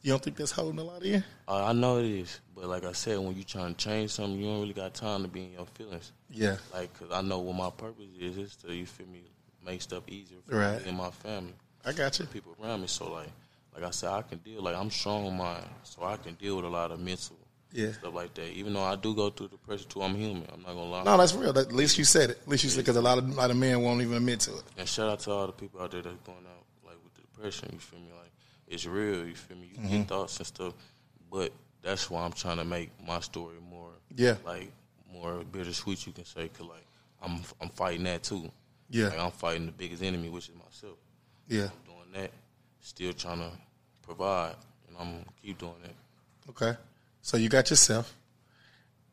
[0.03, 1.25] You don't think that's holding a lot in?
[1.49, 4.39] Uh, I know it is, but like I said, when you trying to change something,
[4.39, 6.13] you don't really got time to be in your feelings.
[6.31, 6.57] Yeah.
[6.73, 8.37] Like, cause I know what my purpose is.
[8.39, 9.23] Is to you feel me,
[9.65, 10.81] make stuff easier for Right.
[10.83, 11.55] me and my family.
[11.85, 12.27] I got you.
[12.27, 12.87] people around me.
[12.87, 13.31] So like,
[13.75, 14.63] like I said, I can deal.
[14.63, 17.37] Like I'm strong in mind, so I can deal with a lot of mental
[17.77, 17.93] Yeah.
[17.93, 18.49] stuff like that.
[18.53, 20.47] Even though I do go through depression too, I'm human.
[20.53, 21.05] I'm not gonna lie.
[21.05, 21.53] No, that's real.
[21.53, 22.39] That, at least you said it.
[22.43, 24.41] At least you said because a lot of a lot of men won't even admit
[24.41, 24.63] to it.
[24.79, 27.21] And shout out to all the people out there that's going out like with the
[27.23, 27.69] depression.
[27.73, 28.07] You feel me?
[28.19, 28.33] Like
[28.69, 29.27] it's real.
[29.27, 29.71] You feel me?
[29.75, 29.97] You Mm-hmm.
[29.99, 30.73] get thoughts and stuff,
[31.31, 31.53] but
[31.83, 34.37] that's why I'm trying to make my story more, Yeah.
[34.45, 34.73] like
[35.13, 36.07] more bittersweet.
[36.07, 36.85] You can say, cause like
[37.23, 38.51] I'm I'm fighting that too.
[38.89, 39.09] Yeah.
[39.09, 40.97] like, I'm fighting the biggest enemy, which is myself.
[41.49, 41.69] Yeah.
[41.85, 42.31] Doing that,
[42.81, 43.51] still trying to
[44.03, 44.55] provide,
[44.89, 46.51] and I'm gonna keep doing that.
[46.51, 46.79] Okay.
[47.27, 48.15] So you got yourself.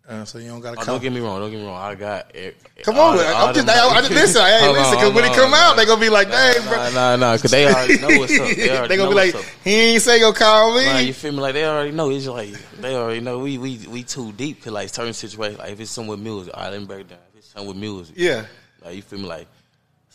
[0.07, 1.39] Uh, so you don't got to Oh, don't get me wrong.
[1.39, 1.81] Don't get me wrong.
[1.81, 2.35] I got.
[2.35, 4.39] It, Come on, I'm just, I, I just listen.
[4.39, 5.77] I ain't Hold listen because when it come out, on.
[5.77, 8.49] they gonna be like, "Dang, bro." Nah, nah, nah, because they already know what's up.
[8.49, 11.39] They, they gonna be like, "He ain't say go call me." Nah, you feel me?
[11.39, 12.11] Like they already know.
[12.11, 12.51] It's like
[12.81, 13.39] they already know.
[13.39, 14.61] We we we too deep.
[14.61, 17.01] Cause like certain situations, like if it's something with music, all right, let me break
[17.01, 17.19] it down.
[17.31, 18.45] If it's something with music, yeah.
[18.85, 19.25] like you feel me?
[19.25, 19.47] Like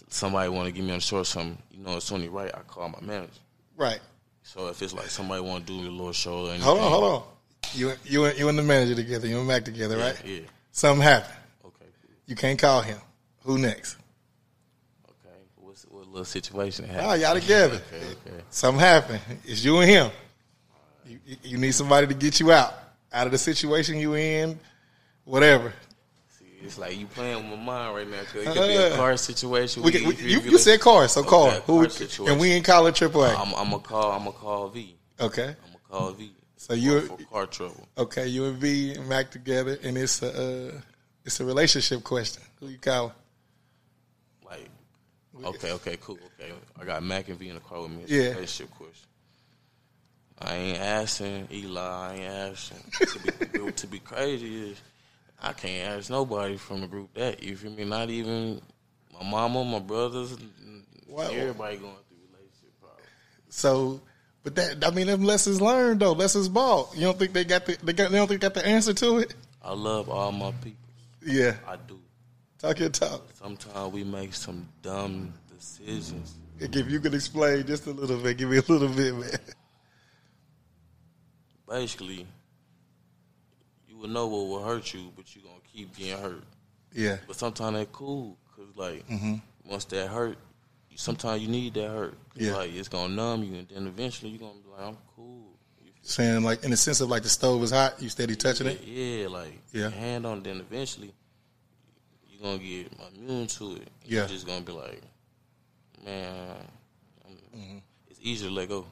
[0.06, 2.52] somebody want to give me on short something, you know, it's only right.
[2.54, 3.32] I call my manager.
[3.76, 3.98] Right.
[4.44, 6.90] So if it's like somebody want to do a little show or anything, Hold on,
[6.92, 7.22] hold on.
[7.74, 9.26] You you and you and the manager together.
[9.26, 10.24] You and Mac together, Yeah, right?
[10.24, 10.40] yeah.
[10.72, 11.34] Something happened.
[11.64, 11.84] Okay.
[12.26, 12.98] You can't call him.
[13.44, 13.96] Who next?
[15.04, 15.34] okay.
[15.56, 17.22] What's what little situation that Oh, happened?
[17.22, 17.82] y'all together.
[17.92, 18.42] Okay, okay.
[18.50, 19.20] Something happened.
[19.44, 20.10] It's you and him.
[21.06, 22.74] You, you- need somebody to get you out
[23.12, 24.58] out of the situation you in.
[25.24, 25.72] Whatever.
[26.38, 28.92] See, it's like you playing with my mind right now because it could be a
[28.94, 29.82] Uh, car situation.
[29.82, 32.32] We We- can, we, you, you said car, so Okay, car Who we, situation.
[32.32, 33.30] and we ain't calling AAA.
[33.34, 34.12] I'm, I'm gonna call.
[34.12, 34.96] I'm gonna call V.
[35.20, 35.48] okay.
[35.48, 36.32] I'm gonna call V.
[36.58, 37.88] So you- for, car trouble.
[37.96, 40.28] Okay, you and V and Mac together, and it's a
[40.74, 40.80] uh,
[41.24, 42.42] it's a relationship question.
[42.60, 43.12] Who you calling?
[44.44, 44.68] Like,
[45.44, 46.52] okay, okay, cool, okay.
[46.80, 48.02] I got Mac and V in the car with me.
[48.02, 48.22] It's Yeah.
[48.22, 49.06] a relationship question.
[50.40, 51.80] I ain't asking Eli.
[51.80, 52.78] I ain't asking.
[53.06, 53.18] to,
[53.66, 54.80] be, to be crazy is,
[55.42, 57.42] I can't ask nobody from the group that.
[57.42, 57.84] You feel me?
[57.84, 58.60] Not even
[59.12, 60.36] my mama, my brothers,
[61.08, 61.22] Wow.
[61.30, 63.08] everybody going through relationship problems.
[63.48, 64.00] So,
[64.54, 66.94] but that I mean, them lessons learned though, lessons bought.
[66.94, 68.94] You don't think they got the they got they don't think they got the answer
[68.94, 69.34] to it?
[69.62, 70.78] I love all my people.
[71.24, 71.98] Yeah, I do.
[72.58, 73.28] talk your talk.
[73.34, 76.34] Sometimes we make some dumb decisions.
[76.60, 79.30] If you could explain just a little bit, give me a little bit, man.
[81.68, 82.26] Basically,
[83.86, 86.42] you will know what will hurt you, but you're to keep getting hurt.
[86.94, 89.34] Yeah, But sometimes that cool, because, like, Mm-hmm.
[89.70, 90.38] once that hurt,
[90.98, 92.14] sometimes you need that hurt.
[92.34, 92.54] Yeah.
[92.56, 94.96] Like, it's going to numb you, and then eventually you're going to be like, I'm
[95.16, 95.44] cool.
[96.02, 98.82] Saying like in the sense of like the stove is hot, you steady touching it.
[98.82, 99.80] Yeah, like, Yeah.
[99.82, 101.12] your hand on it, then eventually
[102.30, 103.88] you're going to get immune to it.
[104.04, 104.20] Yeah.
[104.20, 105.02] You're just going to be like,
[106.04, 106.56] man,
[107.56, 107.78] Mm-hmm.
[108.08, 108.86] it's easier to let go.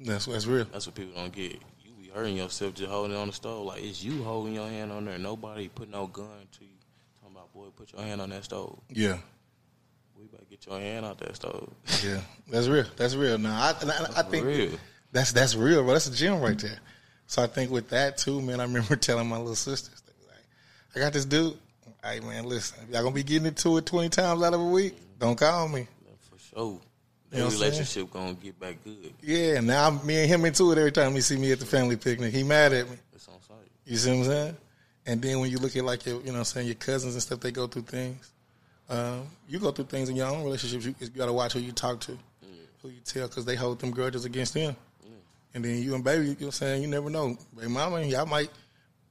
[0.00, 0.66] That's that's real.
[0.72, 1.52] That's what people don't get.
[1.80, 3.64] You be hurting yourself just holding on the stove.
[3.66, 5.18] Like it's you holding your hand on there.
[5.18, 6.26] Nobody put no gun
[6.58, 6.70] to you.
[7.20, 8.78] Talking about boy, put your hand on that stove.
[8.90, 9.18] Yeah,
[10.64, 11.68] get your hand out that stove.
[12.04, 12.84] yeah, that's real.
[12.96, 13.38] That's real.
[13.38, 14.70] Now I I, I think real.
[15.12, 15.92] that's that's real, bro.
[15.92, 16.78] That's a gym right there.
[17.26, 18.60] So I think with that too, man.
[18.60, 20.36] I remember telling my little sisters, like,
[20.96, 21.56] "I got this dude.
[22.04, 24.66] Hey man, listen, if y'all gonna be getting into it twenty times out of a
[24.66, 25.86] week, don't call me."
[26.30, 26.78] For sure.
[27.30, 27.62] That You know saying?
[27.62, 29.12] relationship gonna get back good.
[29.22, 31.96] Yeah, now me and him into it every time he see me at the family
[31.96, 32.34] picnic.
[32.34, 32.96] He mad at me.
[33.14, 33.56] It's on site.
[33.86, 34.56] You see what I'm saying?
[35.06, 37.14] And then when you look at like your, you know, what I'm saying your cousins
[37.14, 38.30] and stuff, they go through things.
[38.92, 40.84] Um, you go through things in your own relationships.
[40.84, 42.18] You, you got to watch who you talk to,
[42.82, 44.76] who you tell, because they hold them grudges against them.
[45.54, 47.36] And then you and baby, you know, what I'm saying you never know.
[47.56, 48.50] Baby mama, y'all might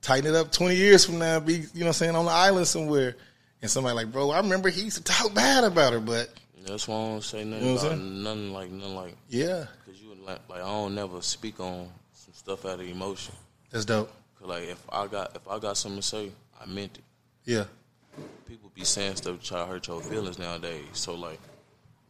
[0.02, 2.32] tighten it up 20 years from now, be you know, what I'm saying on the
[2.32, 3.16] island somewhere,
[3.62, 6.30] and somebody like, bro, I remember he used to talk bad about her, but
[6.66, 10.02] That's why I don't say nothing You know about nothing like nothing like yeah, because
[10.02, 13.36] you like, like I don't never speak on some stuff out of emotion.
[13.72, 14.12] that's dope.
[14.40, 17.04] Cause like if I got if I got something to say, I meant it.
[17.46, 17.66] Yeah,
[18.52, 20.84] people be saying stuff to try to hurt your feelings nowadays.
[20.92, 21.40] So like,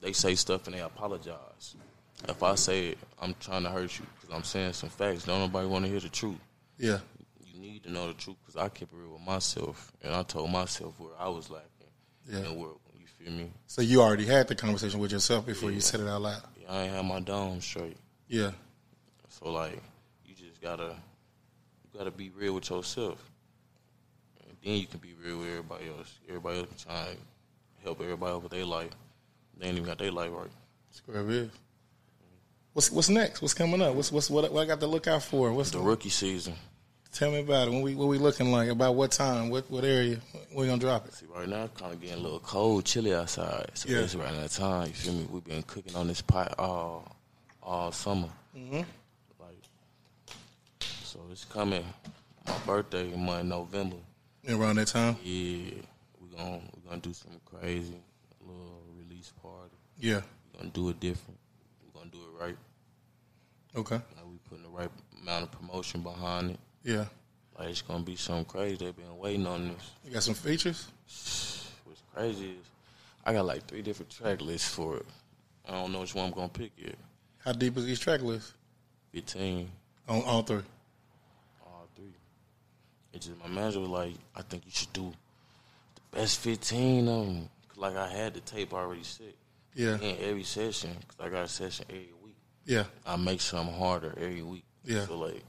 [0.02, 1.76] they say stuff and they apologize.
[2.28, 5.24] If I say it, I'm trying to hurt you because I'm saying some facts.
[5.26, 6.40] Don't nobody want to hear the truth.
[6.80, 6.98] yeah,
[7.46, 10.24] You need to know the truth because I kept it real with myself and I
[10.24, 11.68] told myself where I was lacking
[12.28, 12.38] Yeah.
[12.40, 13.52] and where you feel me.
[13.68, 16.42] So you already had the conversation with yourself before you said it out loud.
[16.60, 17.98] Yeah, I ain't have my dome straight.
[18.28, 18.52] Yeah,
[19.30, 19.80] So like,
[20.26, 20.96] you just gotta
[21.84, 23.31] you gotta be real with yourself.
[24.64, 26.18] And then you can be real with everybody else.
[26.28, 27.18] Everybody else can try to
[27.84, 28.92] help everybody with their life.
[29.58, 30.50] They ain't even got their life right.
[30.92, 31.50] square is.
[32.74, 33.42] What's what's next?
[33.42, 33.96] What's coming up?
[33.96, 35.52] What's what's what, what I got to look out for?
[35.52, 36.54] What's The rookie season.
[37.12, 37.72] Tell me about it.
[37.72, 38.70] When we what we looking like?
[38.70, 39.50] About what time?
[39.50, 40.18] What what area?
[40.56, 41.14] We gonna drop it?
[41.14, 43.70] See, right now, it's kind of getting a little cold, chilly outside.
[43.74, 44.00] So Yeah.
[44.00, 44.88] it's right that time.
[44.88, 45.28] You feel me?
[45.30, 47.18] We've been cooking on this pot all
[47.62, 48.30] all summer.
[48.56, 48.82] Mm-hmm.
[49.40, 49.64] Like,
[51.04, 51.84] so it's coming.
[52.48, 53.98] My birthday month, November.
[54.50, 55.18] Around that time?
[55.24, 55.72] Yeah,
[56.20, 59.76] we're gonna we're gonna do something crazy, a little release party.
[60.00, 60.22] Yeah.
[60.54, 61.38] we're gonna do it different.
[61.86, 62.58] We're gonna do it right.
[63.76, 63.96] Okay.
[63.96, 64.90] Like we putting the right
[65.22, 66.60] amount of promotion behind it.
[66.84, 67.06] Yeah.
[67.58, 68.78] Like it's gonna be something crazy.
[68.78, 69.92] They've been waiting on this.
[70.04, 70.88] You got some features?
[71.86, 72.66] What's crazy is
[73.24, 75.06] I got like three different track lists for it.
[75.68, 76.96] I don't know which one I'm gonna pick yet.
[77.38, 78.54] How deep is each track list?
[79.14, 79.70] Fifteen,
[80.08, 80.64] On all three.
[83.14, 85.12] It's just my manager was like, I think you should do
[85.96, 87.50] the best fifteen of them.
[87.76, 89.36] Like I had the tape already set.
[89.74, 89.98] Yeah.
[90.00, 92.36] In every session, cause I got a session every week.
[92.66, 92.84] Yeah.
[93.06, 94.66] I make something harder every week.
[94.84, 95.06] Yeah.
[95.06, 95.44] So like,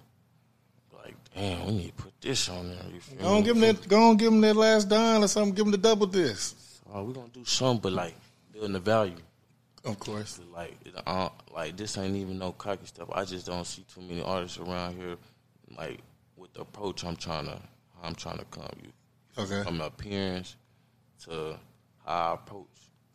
[1.04, 2.78] like damn, we need to put this on there.
[2.92, 3.42] You feel Go on, me?
[3.42, 3.88] give them that.
[3.88, 5.54] Go on, give them that last dime or something.
[5.54, 6.56] Give them the double disc.
[6.92, 8.14] Oh, we gonna do something, but like
[8.52, 9.16] building the value.
[9.84, 10.38] Of course.
[10.52, 13.08] Like, uh, like this ain't even no cocky stuff.
[13.12, 15.16] I just don't see too many artists around here,
[15.76, 15.98] like
[16.61, 17.53] approach I'm trying to,
[18.00, 18.68] how I'm trying to come.
[18.82, 18.90] You
[19.38, 19.62] Okay.
[19.62, 20.57] from appearance
[21.24, 21.57] to
[22.05, 22.66] how I approach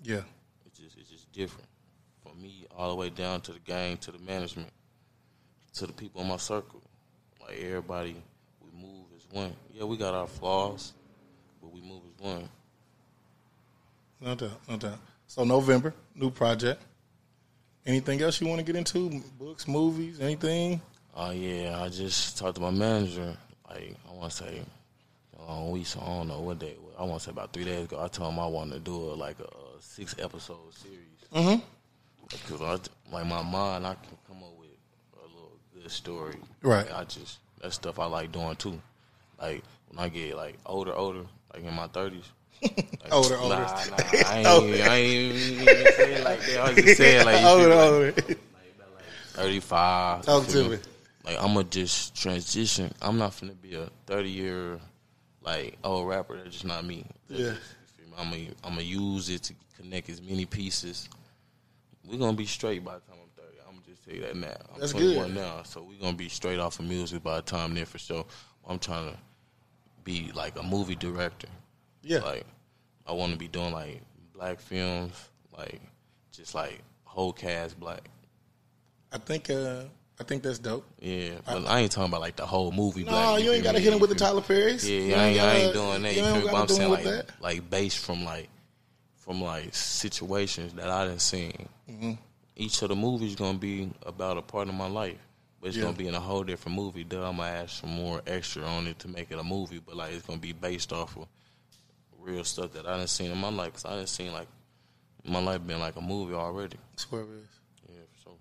[0.04, 0.22] Yeah.
[0.66, 1.68] it's just it's just different.
[2.24, 4.70] From me all the way down to the gang, to the management,
[5.76, 6.82] to the people in my circle.
[7.42, 8.16] Like everybody,
[8.62, 9.56] we move as one.
[9.74, 10.94] Yeah, we got our flaws,
[11.62, 12.50] but we move as one.
[14.20, 15.00] No doubt, no doubt.
[15.28, 16.82] So November, new project.
[17.86, 19.22] Anything else you want to get into?
[19.40, 20.82] Books, movies, anything?
[21.20, 23.36] Oh yeah, I just talked to my manager.
[23.68, 24.62] Like I want to say,
[25.40, 26.76] a long week, so I don't know what day.
[26.98, 28.00] I want to say about three days ago.
[28.00, 31.00] I told him I wanted to do a like a, a six episode series.
[31.34, 31.64] Mm-hmm.
[32.30, 34.70] Because I, like my mind, I can come up with
[35.20, 36.36] a little good story.
[36.62, 36.86] Right.
[36.86, 38.80] Like, I just that stuff I like doing too.
[39.42, 42.26] Like when I get like older, older, like in my thirties.
[42.62, 43.56] Like, Older, nah, older.
[43.56, 43.66] Nah,
[44.26, 46.58] I ain't, I ain't even say it like that.
[46.60, 48.06] I was just saying like, you older, feel older.
[48.06, 48.38] like
[49.34, 50.26] 35.
[50.26, 50.70] Talk to me?
[50.70, 50.78] me.
[51.28, 52.94] Like I'm gonna just transition.
[53.02, 54.80] I'm not finna be a 30 year
[55.42, 56.38] like old rapper.
[56.38, 57.06] That's just not me.
[57.28, 57.50] That's Yeah.
[57.50, 57.62] just-
[58.00, 58.14] you feel me?
[58.18, 61.10] I'm gonna I'm gonna use it to connect as many pieces.
[62.06, 63.58] We're gonna be straight by the time I'm 30.
[63.68, 64.56] I'm gonna just tell you that now.
[64.74, 65.36] I'm That's 21 good.
[65.36, 68.26] now, so we're gonna be straight off of music by the time then for sure.
[68.66, 69.18] I'm trying to
[70.06, 71.50] be like a movie director.
[72.04, 72.20] Yeah.
[72.20, 72.46] Like
[73.06, 74.02] I want to be doing like
[74.34, 75.14] black films,
[75.58, 75.82] like
[76.32, 78.10] just like whole cast black.
[79.12, 79.84] I think uh,
[80.20, 80.86] I think that's dope.
[81.00, 83.04] Yeah, but I, ain't talking about like the whole movie.
[83.04, 84.42] No, black, you ain't got to hit him with the You feel me?
[84.42, 84.90] Tyler Perry's.
[84.90, 86.16] Yeah, You I ain't, I ain't doing that.
[86.16, 86.42] You You ain't feel me?
[86.46, 87.30] But gotta I'm saying like that.
[87.40, 88.50] like based from like
[89.18, 91.70] from like situations that I done seen.
[91.90, 92.14] Mm-hmm.
[92.56, 95.18] Each of the movies gonna be about a part of my life,
[95.62, 95.84] but it's Yeah.
[95.84, 97.04] gonna be in a whole different movie.
[97.04, 99.96] Then I'm gonna add some more extra on it to make it a movie, but
[99.96, 101.28] like it's gonna be based off of
[102.20, 103.74] real stuff that I done seen in my life.
[103.74, 104.48] Cause I didn't see like
[105.24, 106.78] my life been like a movie already.
[106.94, 107.48] That's where it is.
[107.90, 108.32] Yeah, so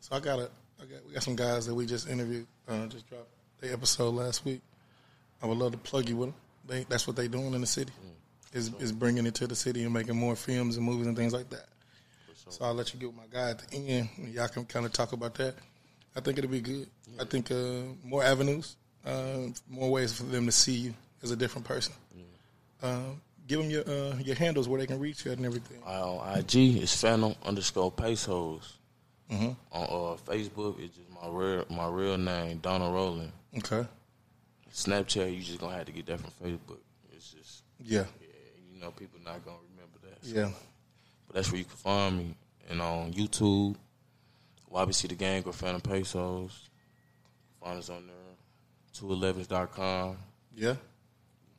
[0.00, 0.48] So I got a,
[0.80, 3.28] I got we got some guys that we just interviewed, uh, just dropped
[3.60, 4.60] the episode last week.
[5.42, 6.36] I would love to plug you with them.
[6.66, 7.92] They, that's what they're doing in the city.
[8.52, 11.32] Is is bringing it to the city and making more films and movies and things
[11.32, 11.66] like that.
[12.48, 14.08] So I'll let you get with my guy at the end.
[14.18, 15.54] And y'all can kind of talk about that.
[16.14, 16.88] I think it'll be good.
[17.20, 21.36] I think uh, more avenues, uh, more ways for them to see you as a
[21.36, 21.92] different person.
[22.82, 23.00] Uh,
[23.48, 25.78] give them your uh, your handles where they can reach you and everything.
[25.86, 28.75] I, on IG it's Phantom underscore Pesos.
[29.30, 29.50] Mm-hmm.
[29.72, 33.32] On uh, Facebook it's just my real my real name Donald Rowland.
[33.58, 33.86] Okay.
[34.72, 36.78] Snapchat you just gonna have to get that from Facebook.
[37.12, 38.04] It's just Yeah.
[38.20, 38.26] yeah,
[38.72, 40.24] you know people not gonna remember that.
[40.24, 40.50] So- Yeah.
[41.26, 42.34] But that's where you can find me.
[42.68, 43.74] And on YouTube,
[44.72, 46.68] YBC the Gang or Phantom Pesos.
[47.60, 48.14] Find us on there.
[48.94, 50.16] 211s.com.
[50.54, 50.70] Yeah.
[50.70, 50.76] You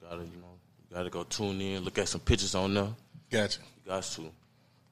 [0.08, 0.56] gotta, you know,
[0.90, 2.90] you gotta go tune in, look at some pictures on there.
[3.30, 3.60] Gotcha.
[3.84, 4.32] You got to.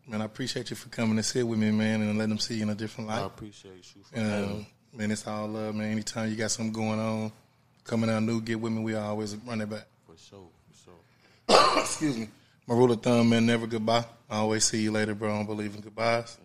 [0.07, 2.55] Man, I appreciate you for coming to sit with me, man, and letting them see
[2.55, 3.23] you in a different light.
[3.23, 5.91] I appreciate you for Um, man, it's all love, man.
[5.91, 7.31] Anytime you got something going on,
[7.83, 8.83] coming out new, get with me.
[8.83, 9.87] We always run it back.
[10.05, 10.91] For sure, for
[11.49, 11.81] sure.
[11.81, 12.29] Excuse me.
[12.67, 14.05] My rule of thumb, man, never goodbye.
[14.29, 15.33] I always see you later, bro.
[15.33, 16.37] I don't believe in goodbyes.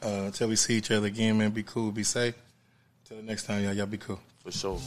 [0.00, 2.34] Uh, until we see each other again, man, be cool, be safe.
[3.04, 4.20] Till the next time, y'all, y'all be cool.
[4.44, 4.78] For sure.